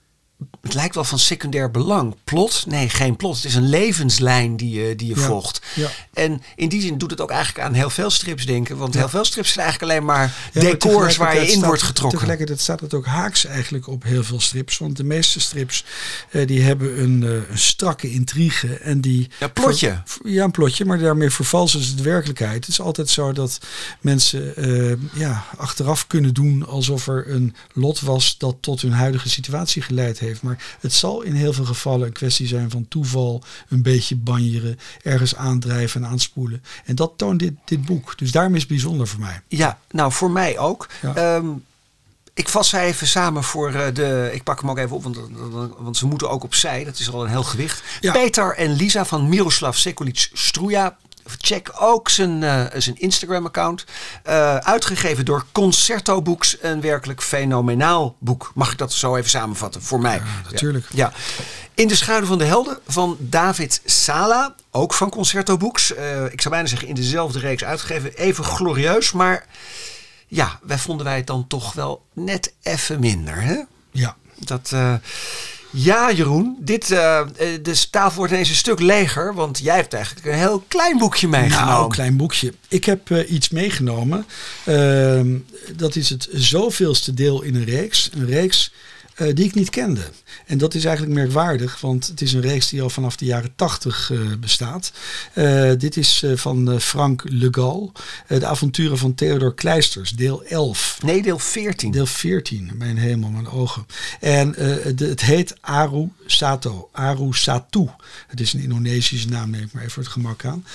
het 0.62 0.74
lijkt 0.74 0.96
wel 0.96 1.04
van 1.04 1.20
secundair 1.20 1.72
belang. 1.72 2.16
Plot? 2.24 2.64
Nee, 2.68 2.90
geen 2.90 3.16
plot. 3.16 3.36
Het 3.36 3.46
is 3.46 3.56
een 3.56 3.70
levenslijn 3.70 4.58
die 4.58 4.82
je, 4.82 4.96
die 4.96 5.08
je 5.08 5.16
volgt. 5.16 5.62
Ja. 5.76 5.90
En 6.20 6.42
in 6.56 6.70
die 6.70 6.82
zin 6.82 6.98
doet 6.98 7.12
het 7.12 7.22
ook 7.22 7.32
eigenlijk 7.32 7.68
aan 7.68 7.74
heel 7.74 7.90
veel 7.90 8.10
strips 8.10 8.46
denken. 8.46 8.78
Want 8.78 8.94
heel 8.94 9.10
veel 9.10 9.26
strips 9.26 9.54
zijn 9.54 9.66
eigenlijk 9.66 9.92
alleen 9.92 10.06
maar 10.06 10.36
decors 10.54 11.18
waar 11.18 11.36
je 11.36 11.52
in 11.52 11.64
wordt 11.64 11.82
getrokken. 11.82 12.18
Tegelijkertijd 12.18 12.60
staat 12.60 12.80
het 12.80 12.94
ook 12.94 13.06
haaks 13.06 13.46
eigenlijk 13.46 13.88
op 13.88 14.04
heel 14.04 14.24
veel 14.24 14.40
strips. 14.40 14.78
Want 14.78 14.98
de 14.98 15.04
meeste 15.04 15.40
strips 15.40 15.86
uh, 16.32 16.48
die 16.48 16.62
hebben 16.62 17.02
een, 17.02 17.22
uh, 17.22 17.32
een, 17.32 17.58
strakke 17.58 18.12
intrigue. 18.12 18.78
En 18.78 19.02
die 19.02 19.30
ja, 19.40 19.48
plotje. 19.48 20.04
ja, 20.24 20.44
een 20.44 20.52
plotje. 20.52 20.86
Maar 20.86 21.00
daarmee 21.00 21.30
vervalsen 21.30 21.84
ze 21.84 21.96
de 21.96 22.04
werkelijkheid. 22.04 22.56
Het 22.56 22.68
is 22.68 22.82
altijd 22.82 23.10
zo 23.10 23.32
dat 23.32 23.60
mensen 24.02 24.54
uh, 24.56 24.96
ja, 25.14 25.46
achteraf 25.58 26.08
kunnen 26.08 26.34
doen 26.34 26.66
alsof 26.68 27.08
er 27.08 27.30
een 27.30 27.56
lot 27.74 28.00
was 28.00 28.38
dat 28.38 28.56
tot 28.60 28.82
hun 28.82 28.92
huidige 28.92 29.30
situatie 29.30 29.82
geleid 29.82 30.20
heeft. 30.20 30.42
Maar 30.42 30.64
het 30.80 30.94
zal 30.94 31.22
in 31.22 31.34
heel 31.34 31.54
veel 31.54 31.66
gevallen 31.66 32.08
een 32.08 32.14
kwestie 32.14 32.48
zijn 32.48 32.70
van 32.70 32.88
toeval, 32.88 33.44
een 33.70 33.82
beetje 33.82 34.16
banjeren, 34.16 34.80
ergens 35.02 35.36
aandrijven 35.36 36.04
en 36.04 36.09
aanspoelen. 36.10 36.64
En 36.86 36.96
dat 36.96 37.14
toont 37.16 37.40
dit, 37.40 37.54
dit 37.66 37.86
boek. 37.86 38.18
Dus 38.18 38.32
daarom 38.32 38.54
is 38.54 38.60
het 38.60 38.70
bijzonder 38.70 39.08
voor 39.08 39.20
mij. 39.20 39.42
Ja, 39.48 39.80
nou 39.92 40.12
voor 40.12 40.32
mij 40.32 40.58
ook. 40.58 40.88
Ehm, 41.16 41.48
ik 42.34 42.50
vat 42.50 42.66
ze 42.66 42.80
even 42.80 43.08
samen 43.08 43.44
voor 43.44 43.72
uh, 43.72 43.86
de. 43.94 44.30
Ik 44.34 44.44
pak 44.44 44.62
hem 44.62 44.70
ook 44.70 44.78
even 44.78 44.96
op, 44.96 45.04
want, 45.04 45.18
want 45.78 45.98
ze 45.98 46.06
moeten 46.06 46.30
ook 46.30 46.44
opzij. 46.44 46.84
Dat 46.84 47.00
is 47.00 47.12
al 47.12 47.24
een 47.24 47.30
heel 47.30 47.44
gewicht. 47.44 47.84
Peter 48.02 48.56
en 48.56 48.72
Lisa 48.72 49.06
van 49.06 49.30
Miroslav 49.30 49.76
Sekulic 49.78 50.30
Struja. 50.34 50.98
Check 51.38 51.72
ook 51.80 52.10
zijn, 52.10 52.42
uh, 52.42 52.66
zijn 52.76 53.00
Instagram-account. 53.00 53.86
Uh, 54.28 54.56
uitgegeven 54.56 55.26
door 55.26 55.46
Concerto 55.52 56.22
Books. 56.22 56.58
Een 56.62 56.82
werkelijk 56.82 57.22
fenomenaal 57.22 58.16
boek. 58.20 58.52
Mag 58.56 58.72
ik 58.72 58.78
dat 58.78 58.94
zo 58.94 59.16
even 59.16 59.30
samenvatten? 59.30 59.82
Voor 59.82 60.00
mij. 60.00 60.16
Ja, 60.16 60.52
natuurlijk. 60.52 60.86
Ja. 60.92 61.12
In 61.74 61.88
de 61.88 61.96
schaduw 61.96 62.28
van 62.28 62.38
de 62.38 62.46
helden 62.46 62.80
van 62.88 63.18
David 63.20 63.82
Sala. 63.86 64.56
Ook 64.72 64.94
van 64.94 65.10
Concerto 65.10 65.58
Books. 65.58 65.92
Uh, 65.92 66.24
ik 66.24 66.42
zou 66.42 66.54
bijna 66.54 66.70
zeggen 66.70 66.88
in 66.88 66.96
dezelfde 66.96 67.40
reeks 67.40 67.64
uitgegeven. 67.64 68.14
Even 68.14 68.44
glorieus. 68.44 69.12
Maar 69.12 69.46
ja, 70.28 70.60
wij 70.62 70.78
vonden 70.78 71.06
wij 71.06 71.16
het 71.16 71.28
dan 71.28 71.48
toch 71.48 71.74
wel 71.74 72.06
net 72.14 72.54
even 72.62 73.00
minder. 73.00 73.42
Hè? 73.42 73.64
Ja. 73.92 74.16
Dat... 74.36 74.74
Ja, 75.72 76.12
Jeroen, 76.12 76.58
dit, 76.60 76.92
uh, 76.92 77.22
de 77.62 77.90
tafel 77.90 78.18
wordt 78.18 78.32
ineens 78.32 78.50
een 78.50 78.56
stuk 78.56 78.80
leger, 78.80 79.34
want 79.34 79.60
jij 79.60 79.76
hebt 79.76 79.94
eigenlijk 79.94 80.26
een 80.26 80.34
heel 80.34 80.64
klein 80.68 80.98
boekje 80.98 81.28
meegenomen. 81.28 81.68
Nou, 81.68 81.84
een 81.84 81.90
klein 81.90 82.18
boekje. 82.18 82.54
Ik 82.68 82.86
heb 82.86 83.10
uh, 83.10 83.32
iets 83.32 83.50
meegenomen. 83.50 84.26
Uh, 84.66 85.22
dat 85.76 85.96
is 85.96 86.10
het 86.10 86.28
zoveelste 86.32 87.14
deel 87.14 87.42
in 87.42 87.56
een 87.56 87.66
reeks. 87.66 88.10
Een 88.14 88.26
reeks 88.26 88.72
uh, 89.22 89.36
die 89.36 89.46
ik 89.46 89.54
niet 89.54 89.70
kende. 89.70 90.02
En 90.46 90.58
dat 90.58 90.74
is 90.74 90.86
eigenlijk 90.86 91.16
merkwaardig, 91.16 91.82
want 91.82 92.08
het 92.08 92.22
is 92.22 92.34
een 92.34 92.42
reeks 92.42 92.70
die 92.70 92.82
al 92.82 92.90
vanaf 92.90 93.16
de 93.16 93.26
jaren 93.26 93.52
80 93.56 94.10
uh, 94.10 94.20
bestaat. 94.40 94.92
dit 95.78 95.98
is 95.98 96.26
van 96.36 96.80
Frank 96.80 97.24
Le 97.26 97.48
Gall, 97.52 97.92
de 98.28 98.46
avonturen 98.46 98.98
van 98.98 99.16
Theodor 99.16 99.54
Kleisters, 99.54 100.12
deel 100.12 100.44
11. 100.44 100.98
Nee, 101.04 101.22
deel 101.22 101.40
14. 101.40 101.92
Deel 101.92 102.06
14, 102.06 102.72
mijn 102.76 102.98
hemel, 102.98 103.30
mijn 103.30 103.48
ogen. 103.48 103.86
En 104.20 104.52
de, 104.52 105.06
het 105.06 105.22
heet 105.22 105.56
Aru 105.62 106.10
Sato, 106.26 106.90
Aru 106.92 107.34
Satu. 107.34 107.88
Het 108.28 108.40
is 108.40 108.54
een 108.54 108.62
Indonesische 108.62 109.30
naam, 109.30 109.50
neem 109.50 109.64
ik 109.64 109.74
maar 109.74 109.82
even 109.82 109.94
voor 109.94 110.04
het 110.04 110.12
gemak 110.12 110.46
aan. 110.46 110.66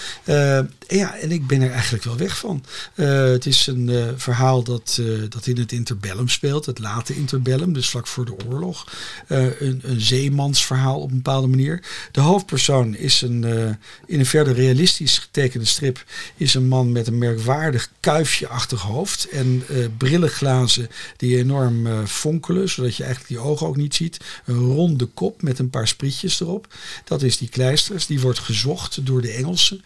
ja, 0.88 1.16
en 1.16 1.30
ik 1.30 1.46
ben 1.46 1.62
er 1.62 1.70
eigenlijk 1.70 2.04
wel 2.04 2.16
weg 2.16 2.38
van. 2.38 2.64
het 2.94 3.46
is 3.46 3.66
een 3.66 4.14
verhaal 4.16 4.62
dat, 4.62 5.00
dat 5.28 5.46
in 5.46 5.58
het 5.58 5.72
interbellum 5.72 6.28
speelt, 6.28 6.66
het 6.66 6.78
late 6.78 7.14
interbellum, 7.16 7.72
dus 7.72 7.88
vlak 7.88 8.06
voor 8.06 8.24
de 8.24 8.33
oorlog. 8.48 8.92
Uh, 9.28 9.60
een, 9.60 9.80
een 9.82 10.00
zeemansverhaal 10.00 11.00
op 11.00 11.10
een 11.10 11.16
bepaalde 11.16 11.46
manier. 11.46 11.82
De 12.12 12.20
hoofdpersoon 12.20 12.96
is 12.96 13.22
een, 13.22 13.42
uh, 13.42 13.64
in 14.06 14.18
een 14.18 14.26
verder 14.26 14.54
realistisch 14.54 15.18
getekende 15.18 15.66
strip, 15.66 16.04
is 16.36 16.54
een 16.54 16.68
man 16.68 16.92
met 16.92 17.06
een 17.06 17.18
merkwaardig 17.18 17.90
kuifje-achtig 18.00 18.80
hoofd 18.80 19.28
en 19.28 19.64
uh, 19.70 19.86
brillenglazen 19.98 20.88
die 21.16 21.36
enorm 21.36 22.06
fonkelen, 22.06 22.68
zodat 22.68 22.96
je 22.96 23.02
eigenlijk 23.02 23.34
die 23.34 23.50
ogen 23.50 23.66
ook 23.66 23.76
niet 23.76 23.94
ziet. 23.94 24.20
Een 24.44 24.58
ronde 24.58 25.06
kop 25.06 25.42
met 25.42 25.58
een 25.58 25.70
paar 25.70 25.88
sprietjes 25.88 26.40
erop. 26.40 26.74
Dat 27.04 27.22
is 27.22 27.38
die 27.38 27.48
kleisters. 27.48 28.06
Die 28.06 28.20
wordt 28.20 28.38
gezocht 28.38 29.06
door 29.06 29.22
de 29.22 29.30
Engelsen. 29.30 29.82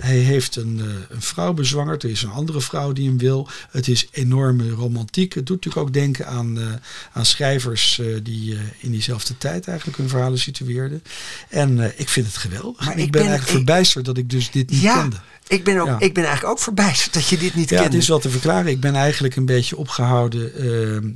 hij 0.00 0.16
heeft 0.16 0.56
een, 0.56 0.82
een 1.08 1.22
vrouw 1.22 1.52
bezwangerd. 1.52 2.02
Er 2.02 2.10
is 2.10 2.22
een 2.22 2.30
andere 2.30 2.60
vrouw 2.60 2.92
die 2.92 3.08
hem 3.08 3.18
wil. 3.18 3.48
Het 3.70 3.88
is 3.88 4.08
enorme 4.10 4.70
romantiek. 4.70 5.34
Het 5.34 5.46
doet 5.46 5.64
natuurlijk 5.64 5.86
ook 5.86 5.94
denken 5.94 6.26
aan, 6.26 6.58
uh, 6.58 6.72
aan 7.12 7.26
schrijvers 7.36 7.98
uh, 7.98 8.16
die 8.22 8.54
uh, 8.54 8.60
in 8.78 8.90
diezelfde 8.90 9.38
tijd 9.38 9.68
eigenlijk 9.68 9.98
hun 9.98 10.08
verhalen 10.08 10.38
situeerden. 10.38 11.02
En 11.48 11.92
ik 11.96 12.08
vind 12.08 12.26
het 12.26 12.36
geweldig. 12.36 12.84
Maar 12.84 12.98
ik, 12.98 13.04
ik 13.04 13.10
ben, 13.10 13.20
ben 13.20 13.30
eigenlijk 13.30 13.50
ik, 13.50 13.56
verbijsterd 13.56 14.04
dat 14.04 14.16
ik 14.16 14.30
dus 14.30 14.50
dit 14.50 14.70
niet 14.70 14.80
ja, 14.80 15.00
kende. 15.00 15.16
Ik 15.48 15.64
ben, 15.64 15.80
ook, 15.80 16.00
ik 16.00 16.14
ben 16.14 16.24
eigenlijk 16.24 16.54
ook 16.54 16.62
verbijsterd 16.62 17.14
dat 17.18 17.28
je 17.28 17.36
dit 17.36 17.54
niet 17.54 17.70
ja, 17.70 17.76
kent. 17.76 17.92
het 17.92 18.02
is 18.02 18.08
wel 18.08 18.18
te 18.18 18.30
verklaren. 18.30 18.70
Ik 18.70 18.80
ben 18.80 18.94
eigenlijk 18.94 19.36
een 19.36 19.46
beetje 19.46 19.76
opgehouden 19.76 20.64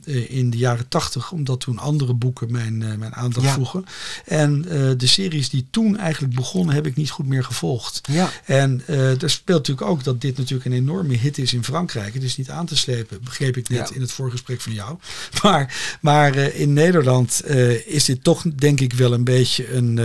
uh, 0.07 0.31
in 0.31 0.51
de 0.51 0.57
jaren 0.57 0.89
tachtig. 0.89 1.33
Omdat 1.33 1.61
toen 1.61 1.79
andere 1.79 2.15
boeken 2.15 2.53
mijn, 2.53 2.81
uh, 2.81 2.95
mijn 2.95 3.15
aandacht 3.15 3.47
ja. 3.47 3.53
vroegen. 3.53 3.85
En 4.25 4.65
uh, 4.69 4.91
de 4.97 5.07
series 5.07 5.51
die 5.51 5.67
toen 5.71 5.97
eigenlijk 5.97 6.35
begonnen 6.35 6.75
heb 6.75 6.87
ik 6.87 6.97
niet 6.97 7.11
goed 7.11 7.27
meer 7.27 7.45
gevolgd. 7.45 8.01
Ja. 8.11 8.31
En 8.45 8.83
er 8.87 9.31
speelt 9.31 9.59
natuurlijk 9.59 9.87
ook 9.87 10.05
dat 10.05 10.21
dit 10.21 10.37
natuurlijk 10.37 10.65
een 10.65 10.73
enorme 10.73 11.17
hit 11.17 11.39
is 11.39 11.53
in 11.53 11.65
Frankrijk. 11.65 12.15
Het 12.15 12.23
is 12.23 12.37
niet 12.37 12.51
aan 12.51 12.67
te 12.67 12.77
slepen, 12.77 13.21
begreep 13.25 13.57
ik 13.57 13.69
net 13.69 13.91
in 13.91 14.01
het 14.01 14.13
voorgesprek 14.13 14.61
van 14.61 14.73
jou. 14.73 14.99
Maar, 15.43 15.97
maar 16.01 16.37
in 16.37 16.73
Nederland 16.73 17.47
is 17.87 18.05
dit 18.05 18.25
toch 18.25 18.43
denk 18.43 18.81
ik 18.81 18.93
wel 18.93 19.13
een 19.13 19.25
beetje 19.25 19.75
een... 19.75 19.97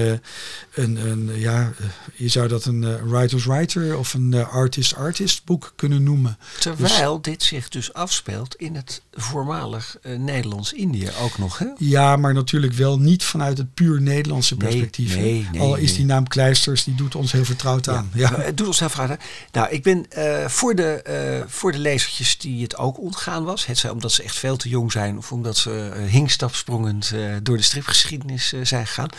een, 0.74 0.96
een 0.96 1.39
ja, 1.39 1.74
je 2.13 2.27
zou 2.27 2.48
dat 2.48 2.65
een 2.65 3.10
writer's 3.10 3.46
writer 3.46 3.98
of 3.98 4.15
een 4.16 4.46
artist-artist 4.46 5.46
boek 5.46 5.74
kunnen 5.76 6.04
noemen. 6.04 6.38
Terwijl 6.60 7.22
dus, 7.22 7.34
dit 7.34 7.44
zich 7.44 7.70
dus 7.70 7.94
afspeelt 7.94 8.56
in 8.56 8.76
het 8.76 9.02
voormalig 9.12 9.98
uh, 10.04 10.18
Nederlands-Indië 10.18 11.10
ook 11.22 11.38
nog. 11.38 11.58
Hè? 11.58 11.68
Ja, 11.78 12.16
maar 12.16 12.34
natuurlijk 12.34 12.74
wel 12.74 13.00
niet 13.00 13.24
vanuit 13.24 13.58
het 13.58 13.74
puur 13.74 14.02
Nederlandse 14.02 14.56
perspectief. 14.56 15.16
Nee, 15.16 15.48
nee, 15.52 15.62
Al 15.62 15.76
is 15.76 15.96
die 15.96 16.06
naam 16.06 16.28
Kleisters, 16.28 16.84
die 16.84 16.96
doet 16.96 17.16
ons 17.16 17.32
heel 17.32 17.46
vertrouwd 17.46 17.88
aan. 17.88 18.10
Ja. 18.14 18.30
ja. 18.30 18.40
Het 18.40 18.58
doet 18.58 18.68
ons 18.68 18.80
heel 18.80 18.90
vertrouwd 18.90 19.20
aan. 19.20 19.26
Nou, 19.52 19.70
ik 19.70 19.84
ben 19.84 20.06
uh, 20.18 20.48
voor, 20.48 20.76
de, 20.76 21.44
voor 21.48 21.72
de 21.72 21.80
lezertjes 21.80 22.38
die 22.38 22.64
het 22.64 22.78
ook 22.78 23.00
ontgaan 23.00 23.44
was, 23.44 23.66
het 23.66 23.78
zij 23.78 23.90
omdat 23.90 24.12
ze 24.12 24.24
echt 24.24 24.38
veel 24.38 24.58
te 24.58 24.70
jong 24.70 24.92
zijn 24.92 25.18
of 25.18 25.32
omdat 25.32 25.58
ze 25.58 26.06
hinkstapsprongend 26.08 27.14
door 27.44 27.58
de 27.58 27.64
stripgeschiedenis 27.64 28.54
zijn 28.64 28.88
gegaan. 28.88 29.10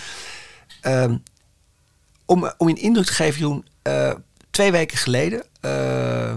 Ehm, 0.81 1.17
om, 2.26 2.53
om 2.57 2.69
een 2.69 2.76
indruk 2.76 3.07
te 3.07 3.12
geven, 3.12 3.38
Jeroen, 3.41 3.67
uh, 3.83 4.12
twee 4.56 4.72
weken 4.72 4.98
geleden 4.98 5.42
uh, 5.64 6.34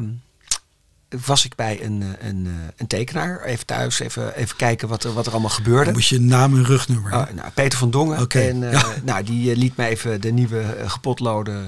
was 1.25 1.45
ik 1.45 1.55
bij 1.55 1.83
een, 1.83 2.03
een, 2.19 2.47
een 2.77 2.87
tekenaar. 2.87 3.43
Even 3.43 3.65
thuis, 3.65 3.99
even, 3.99 4.35
even 4.35 4.55
kijken 4.55 4.87
wat 4.87 5.03
er, 5.03 5.13
wat 5.13 5.25
er 5.25 5.31
allemaal 5.31 5.49
gebeurde. 5.49 5.83
Dan 5.83 5.93
moet 5.93 6.07
je 6.07 6.19
naam 6.19 6.55
en 6.55 6.65
rugnummer. 6.65 7.11
Uh, 7.11 7.23
nou, 7.35 7.49
Peter 7.53 7.79
van 7.79 7.91
Dongen. 7.91 8.21
Okay. 8.21 8.49
En 8.49 8.61
uh, 8.61 8.71
ja. 8.71 8.85
nou, 9.03 9.23
die 9.23 9.55
liet 9.55 9.75
mij 9.75 9.89
even 9.89 10.21
de 10.21 10.31
nieuwe 10.31 10.75
gepotloode 10.85 11.61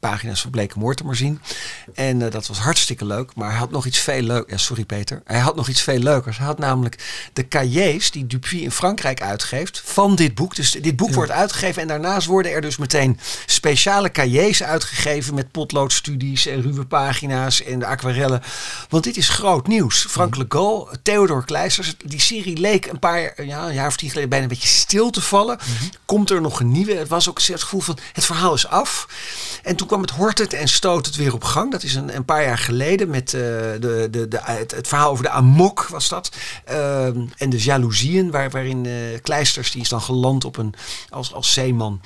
pagina's 0.00 0.40
van 0.40 0.50
Blake 0.50 0.78
Mortimer 0.78 1.16
zien. 1.16 1.40
En 1.94 2.18
dat 2.18 2.46
was 2.46 2.58
hartstikke 2.58 3.04
leuk. 3.04 3.34
Maar 3.34 3.50
hij 3.50 3.58
had 3.58 3.70
nog 3.70 3.86
iets 3.86 3.98
veel 3.98 4.22
leuk. 4.22 4.50
Ja, 4.50 4.56
sorry 4.56 4.84
Peter. 4.84 5.22
Hij 5.24 5.38
had 5.38 5.56
nog 5.56 5.68
iets 5.68 5.82
veel 5.82 5.98
leukers. 5.98 6.38
Hij 6.38 6.46
had 6.46 6.58
namelijk 6.58 7.30
de 7.32 7.48
cahiers 7.48 8.10
die 8.10 8.26
Dupuis 8.26 8.62
in 8.62 8.70
Frankrijk 8.70 9.22
uitgeeft 9.22 9.82
van 9.84 10.14
dit 10.14 10.34
boek. 10.34 10.56
Dus 10.56 10.70
dit 10.70 10.96
boek 10.96 11.08
ja. 11.08 11.14
wordt 11.14 11.30
uitgegeven 11.30 11.82
en 11.82 11.88
daarnaast 11.88 12.26
worden 12.26 12.52
er 12.52 12.60
dus 12.60 12.76
meteen 12.76 13.18
speciale 13.46 14.10
cahiers 14.10 14.62
uitgegeven 14.62 15.34
met 15.34 15.50
potloodstudies 15.50 16.46
en 16.46 16.62
ruwe 16.62 16.84
pagina's 16.84 17.62
en 17.62 17.78
de 17.78 17.86
aquarellen. 17.86 18.42
Want 18.88 19.04
dit 19.04 19.16
is 19.16 19.28
groot 19.28 19.66
nieuws. 19.66 20.06
Frank 20.08 20.36
Le 20.36 20.44
Gall, 20.48 20.86
Theodor 21.02 21.44
Kleisters. 21.44 21.94
Die 22.04 22.20
serie 22.20 22.56
leek 22.56 22.86
een 22.86 22.98
paar 22.98 23.44
ja, 23.44 23.66
een 23.68 23.74
jaar 23.74 23.86
of 23.86 23.96
tien 23.96 24.08
geleden 24.08 24.28
bijna 24.28 24.44
een 24.44 24.50
beetje 24.50 24.68
stil 24.68 25.10
te 25.10 25.20
vallen. 25.20 25.58
Mm 25.66 25.76
-hmm. 25.78 25.90
Komt 26.04 26.30
er 26.30 26.40
nog 26.40 26.60
een 26.60 26.72
nieuwe? 26.72 26.94
Het 26.94 27.08
was 27.08 27.28
ook 27.28 27.42
het 27.42 27.62
gevoel 27.62 27.80
van 27.80 27.98
het 28.12 28.24
verhaal 28.24 28.54
is 28.54 28.66
af. 28.66 29.08
En 29.62 29.76
toen 29.76 29.86
kwam 29.86 30.00
het 30.00 30.10
hortet 30.10 30.52
en 30.52 30.68
stoot 30.68 31.06
het 31.06 31.16
weer 31.16 31.34
op 31.34 31.44
gang. 31.44 31.72
Dat 31.72 31.82
is 31.82 31.94
een, 31.94 32.16
een 32.16 32.24
paar 32.24 32.42
jaar 32.42 32.58
geleden 32.58 33.10
met 33.10 33.32
uh, 33.32 33.40
de, 33.40 34.08
de, 34.10 34.28
de, 34.28 34.38
het, 34.42 34.70
het, 34.70 34.88
verhaal 34.88 35.10
over 35.10 35.24
de 35.24 35.30
amok 35.30 35.86
was 35.86 36.08
dat. 36.08 36.36
Uh, 36.70 37.04
en 37.36 37.50
de 37.50 37.62
jaloezieën 37.62 38.30
waar, 38.30 38.50
waarin 38.50 38.84
uh, 38.84 38.94
Kleisters, 39.22 39.70
die 39.70 39.80
is 39.80 39.88
dan 39.88 40.02
geland 40.02 40.44
op 40.44 40.56
een, 40.56 40.74
als, 41.10 41.32
als 41.32 41.52
zeeman 41.52 42.00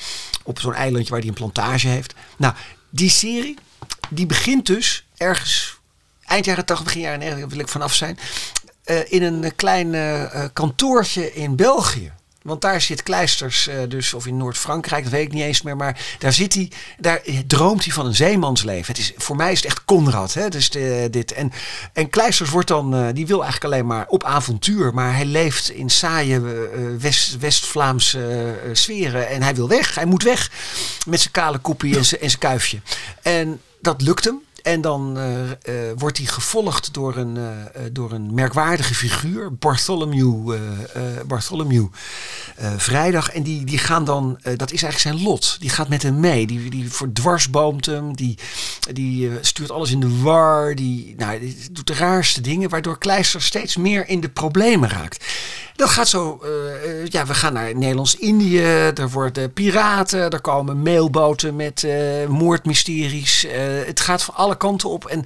op 0.44 0.60
zo'n 0.60 0.74
eilandje 0.74 1.10
waar 1.10 1.20
hij 1.20 1.28
een 1.28 1.34
plantage 1.34 1.88
heeft. 1.88 2.14
Nou, 2.36 2.54
die 2.90 3.10
serie 3.10 3.58
die 4.10 4.26
begint 4.26 4.66
dus 4.66 5.04
ergens 5.16 5.80
eind 6.32 6.44
jaren 6.44 6.64
80, 6.64 6.84
begin 6.84 7.00
jaren 7.00 7.18
90 7.18 7.50
wil 7.50 7.58
ik 7.58 7.68
vanaf 7.68 7.94
zijn. 7.94 8.18
Uh, 8.86 9.12
in 9.12 9.22
een 9.22 9.52
klein 9.56 9.92
uh, 9.92 10.44
kantoortje 10.52 11.34
in 11.34 11.56
België. 11.56 12.12
Want 12.42 12.60
daar 12.60 12.80
zit 12.80 13.02
Kleisters, 13.02 13.68
dus, 13.88 14.14
of 14.14 14.26
in 14.26 14.36
Noord-Frankrijk, 14.36 15.02
dat 15.02 15.12
weet 15.12 15.26
ik 15.26 15.32
niet 15.32 15.42
eens 15.42 15.62
meer. 15.62 15.76
Maar 15.76 16.00
daar 16.18 16.32
zit 16.32 16.54
hij, 16.54 16.70
daar 16.98 17.22
droomt 17.46 17.84
hij 17.84 17.92
van 17.92 18.06
een 18.06 18.14
zeemansleven. 18.14 18.86
Het 18.86 18.98
is, 18.98 19.12
voor 19.16 19.36
mij 19.36 19.52
is 19.52 19.56
het 19.56 19.66
echt 19.66 19.84
Conrad. 19.84 20.34
Hè? 20.34 20.48
Dus 20.48 20.70
de, 20.70 21.08
dit. 21.10 21.32
En, 21.32 21.52
en 21.92 22.10
Kleisters 22.10 22.50
wordt 22.50 22.68
dan, 22.68 23.12
die 23.12 23.26
wil 23.26 23.42
eigenlijk 23.42 23.74
alleen 23.74 23.86
maar 23.86 24.06
op 24.08 24.24
avontuur. 24.24 24.94
Maar 24.94 25.14
hij 25.14 25.24
leeft 25.24 25.70
in 25.70 25.90
saaie 25.90 26.40
West, 26.98 27.38
West-Vlaamse 27.38 28.54
sferen. 28.72 29.28
En 29.28 29.42
hij 29.42 29.54
wil 29.54 29.68
weg. 29.68 29.94
Hij 29.94 30.06
moet 30.06 30.22
weg 30.22 30.50
met 31.06 31.20
zijn 31.20 31.32
kale 31.32 31.58
koppie 31.58 31.96
en 31.96 32.04
zijn 32.04 32.38
kuifje. 32.38 32.80
En 33.22 33.60
dat 33.80 34.00
lukt 34.00 34.24
hem. 34.24 34.42
En 34.62 34.80
dan 34.80 35.18
uh, 35.18 35.24
uh, 35.24 35.52
wordt 35.96 36.18
hij 36.18 36.26
gevolgd 36.26 36.94
door 36.94 37.16
een, 37.16 37.36
uh, 37.36 37.48
door 37.92 38.12
een 38.12 38.34
merkwaardige 38.34 38.94
figuur, 38.94 39.54
Bartholomew, 39.54 40.54
Bartholomew 41.26 41.86
Vrijdag. 42.76 43.30
En 43.30 43.42
die, 43.42 43.64
die 43.64 43.78
gaan 43.78 44.04
dan, 44.04 44.38
dat 44.42 44.72
is 44.72 44.82
eigenlijk 44.82 44.98
zijn 44.98 45.22
lot. 45.22 45.56
Die 45.60 45.70
gaat 45.70 45.88
met 45.88 46.02
hem 46.02 46.20
mee. 46.20 46.46
Die, 46.46 46.70
die 46.70 46.92
verdwarsboomt 46.92 47.86
hem. 47.86 48.16
Die, 48.16 48.38
die 48.92 49.30
stuurt 49.40 49.70
alles 49.70 49.90
in 49.90 50.00
de 50.00 50.20
war. 50.20 50.74
Die, 50.74 51.14
nou, 51.16 51.40
die 51.40 51.56
doet 51.72 51.86
de 51.86 51.94
raarste 51.94 52.40
dingen, 52.40 52.68
waardoor 52.68 52.98
Kleister 52.98 53.42
steeds 53.42 53.76
meer 53.76 54.08
in 54.08 54.20
de 54.20 54.28
problemen 54.28 54.88
raakt. 54.88 55.24
Dat 55.76 55.88
gaat 55.88 56.08
zo, 56.08 56.40
ja, 57.04 57.26
we 57.26 57.34
gaan 57.34 57.52
naar 57.52 57.76
Nederlands-Indië, 57.76 58.62
er 58.94 59.10
worden 59.10 59.52
piraten, 59.52 60.30
er 60.30 60.40
komen 60.40 60.82
mailboten 60.82 61.56
met 61.56 61.82
uh, 61.82 61.92
moordmysteries. 62.28 63.46
Het 63.86 64.00
gaat 64.00 64.22
van 64.22 64.34
alle 64.34 64.51
kanten 64.56 64.88
op 64.88 65.06
en 65.06 65.24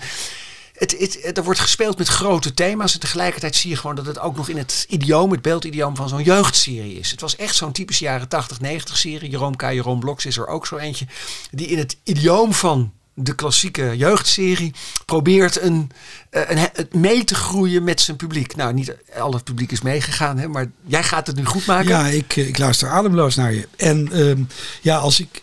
het, 0.78 0.96
het, 0.98 1.38
er 1.38 1.44
wordt 1.44 1.60
gespeeld 1.60 1.98
met 1.98 2.08
grote 2.08 2.54
thema's 2.54 2.94
en 2.94 3.00
tegelijkertijd 3.00 3.56
zie 3.56 3.70
je 3.70 3.76
gewoon 3.76 3.96
dat 3.96 4.06
het 4.06 4.18
ook 4.18 4.36
nog 4.36 4.48
in 4.48 4.56
het 4.56 4.86
idioom, 4.88 5.30
het 5.30 5.42
beeldidioom 5.42 5.96
van 5.96 6.08
zo'n 6.08 6.22
jeugdserie 6.22 6.98
is. 6.98 7.10
Het 7.10 7.20
was 7.20 7.36
echt 7.36 7.54
zo'n 7.54 7.72
typische 7.72 8.04
jaren 8.04 8.28
80, 8.28 8.60
90 8.60 8.96
serie. 8.96 9.30
Jeroen 9.30 9.56
K. 9.56 9.62
Jeroen 9.62 9.98
Bloks 9.98 10.26
is 10.26 10.36
er 10.36 10.46
ook 10.46 10.66
zo 10.66 10.76
eentje, 10.76 11.06
die 11.50 11.66
in 11.66 11.78
het 11.78 11.96
idioom 12.02 12.52
van 12.52 12.92
de 13.18 13.34
klassieke 13.34 13.96
jeugdserie 13.96 14.74
probeert 15.04 15.60
een, 15.60 15.90
een, 16.30 16.58
een, 16.58 16.88
mee 17.00 17.24
te 17.24 17.34
groeien 17.34 17.84
met 17.84 18.00
zijn 18.00 18.16
publiek. 18.16 18.56
Nou, 18.56 18.74
niet 18.74 18.96
al 19.18 19.32
het 19.32 19.44
publiek 19.44 19.72
is 19.72 19.80
meegegaan, 19.80 20.38
hè, 20.38 20.48
maar 20.48 20.70
jij 20.86 21.02
gaat 21.02 21.26
het 21.26 21.36
nu 21.36 21.44
goed 21.44 21.66
maken. 21.66 21.88
Ja, 21.88 22.06
ik, 22.06 22.36
ik 22.36 22.58
luister 22.58 22.88
ademloos 22.88 23.34
naar 23.34 23.52
je. 23.52 23.68
En 23.76 24.20
um, 24.20 24.48
ja, 24.80 24.96
als 24.96 25.20
ik 25.20 25.42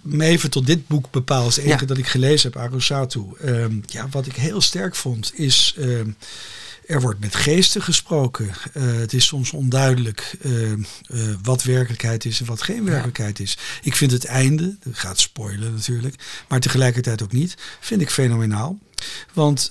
me 0.00 0.24
even 0.24 0.50
tot 0.50 0.66
dit 0.66 0.86
boek 0.86 1.10
bepaal, 1.10 1.46
is 1.46 1.56
het 1.56 1.64
enige 1.64 1.80
ja. 1.80 1.86
dat 1.86 1.98
ik 1.98 2.06
gelezen 2.06 2.52
heb, 2.52 2.62
Arusatu. 2.62 3.24
Um, 3.44 3.82
ja, 3.86 4.08
wat 4.10 4.26
ik 4.26 4.36
heel 4.36 4.60
sterk 4.60 4.94
vond, 4.94 5.32
is... 5.34 5.74
Um, 5.78 6.16
Er 6.86 7.00
wordt 7.00 7.20
met 7.20 7.34
geesten 7.34 7.82
gesproken. 7.82 8.50
Uh, 8.74 8.82
het 8.96 9.12
is 9.12 9.26
soms 9.26 9.50
onduidelijk 9.50 10.36
uh, 10.42 10.70
uh, 10.72 10.76
wat 11.42 11.62
werkelijkheid 11.62 12.24
is 12.24 12.40
en 12.40 12.46
wat 12.46 12.62
geen 12.62 12.84
werkelijkheid 12.84 13.40
is. 13.40 13.58
Ik 13.82 13.96
vind 13.96 14.10
het 14.10 14.24
einde, 14.24 14.76
dat 14.82 14.98
gaat 14.98 15.18
spoilen 15.18 15.72
natuurlijk, 15.74 16.14
maar 16.48 16.60
tegelijkertijd 16.60 17.22
ook 17.22 17.32
niet, 17.32 17.56
vind 17.80 18.00
ik 18.00 18.10
fenomenaal. 18.10 18.78
Want 19.32 19.70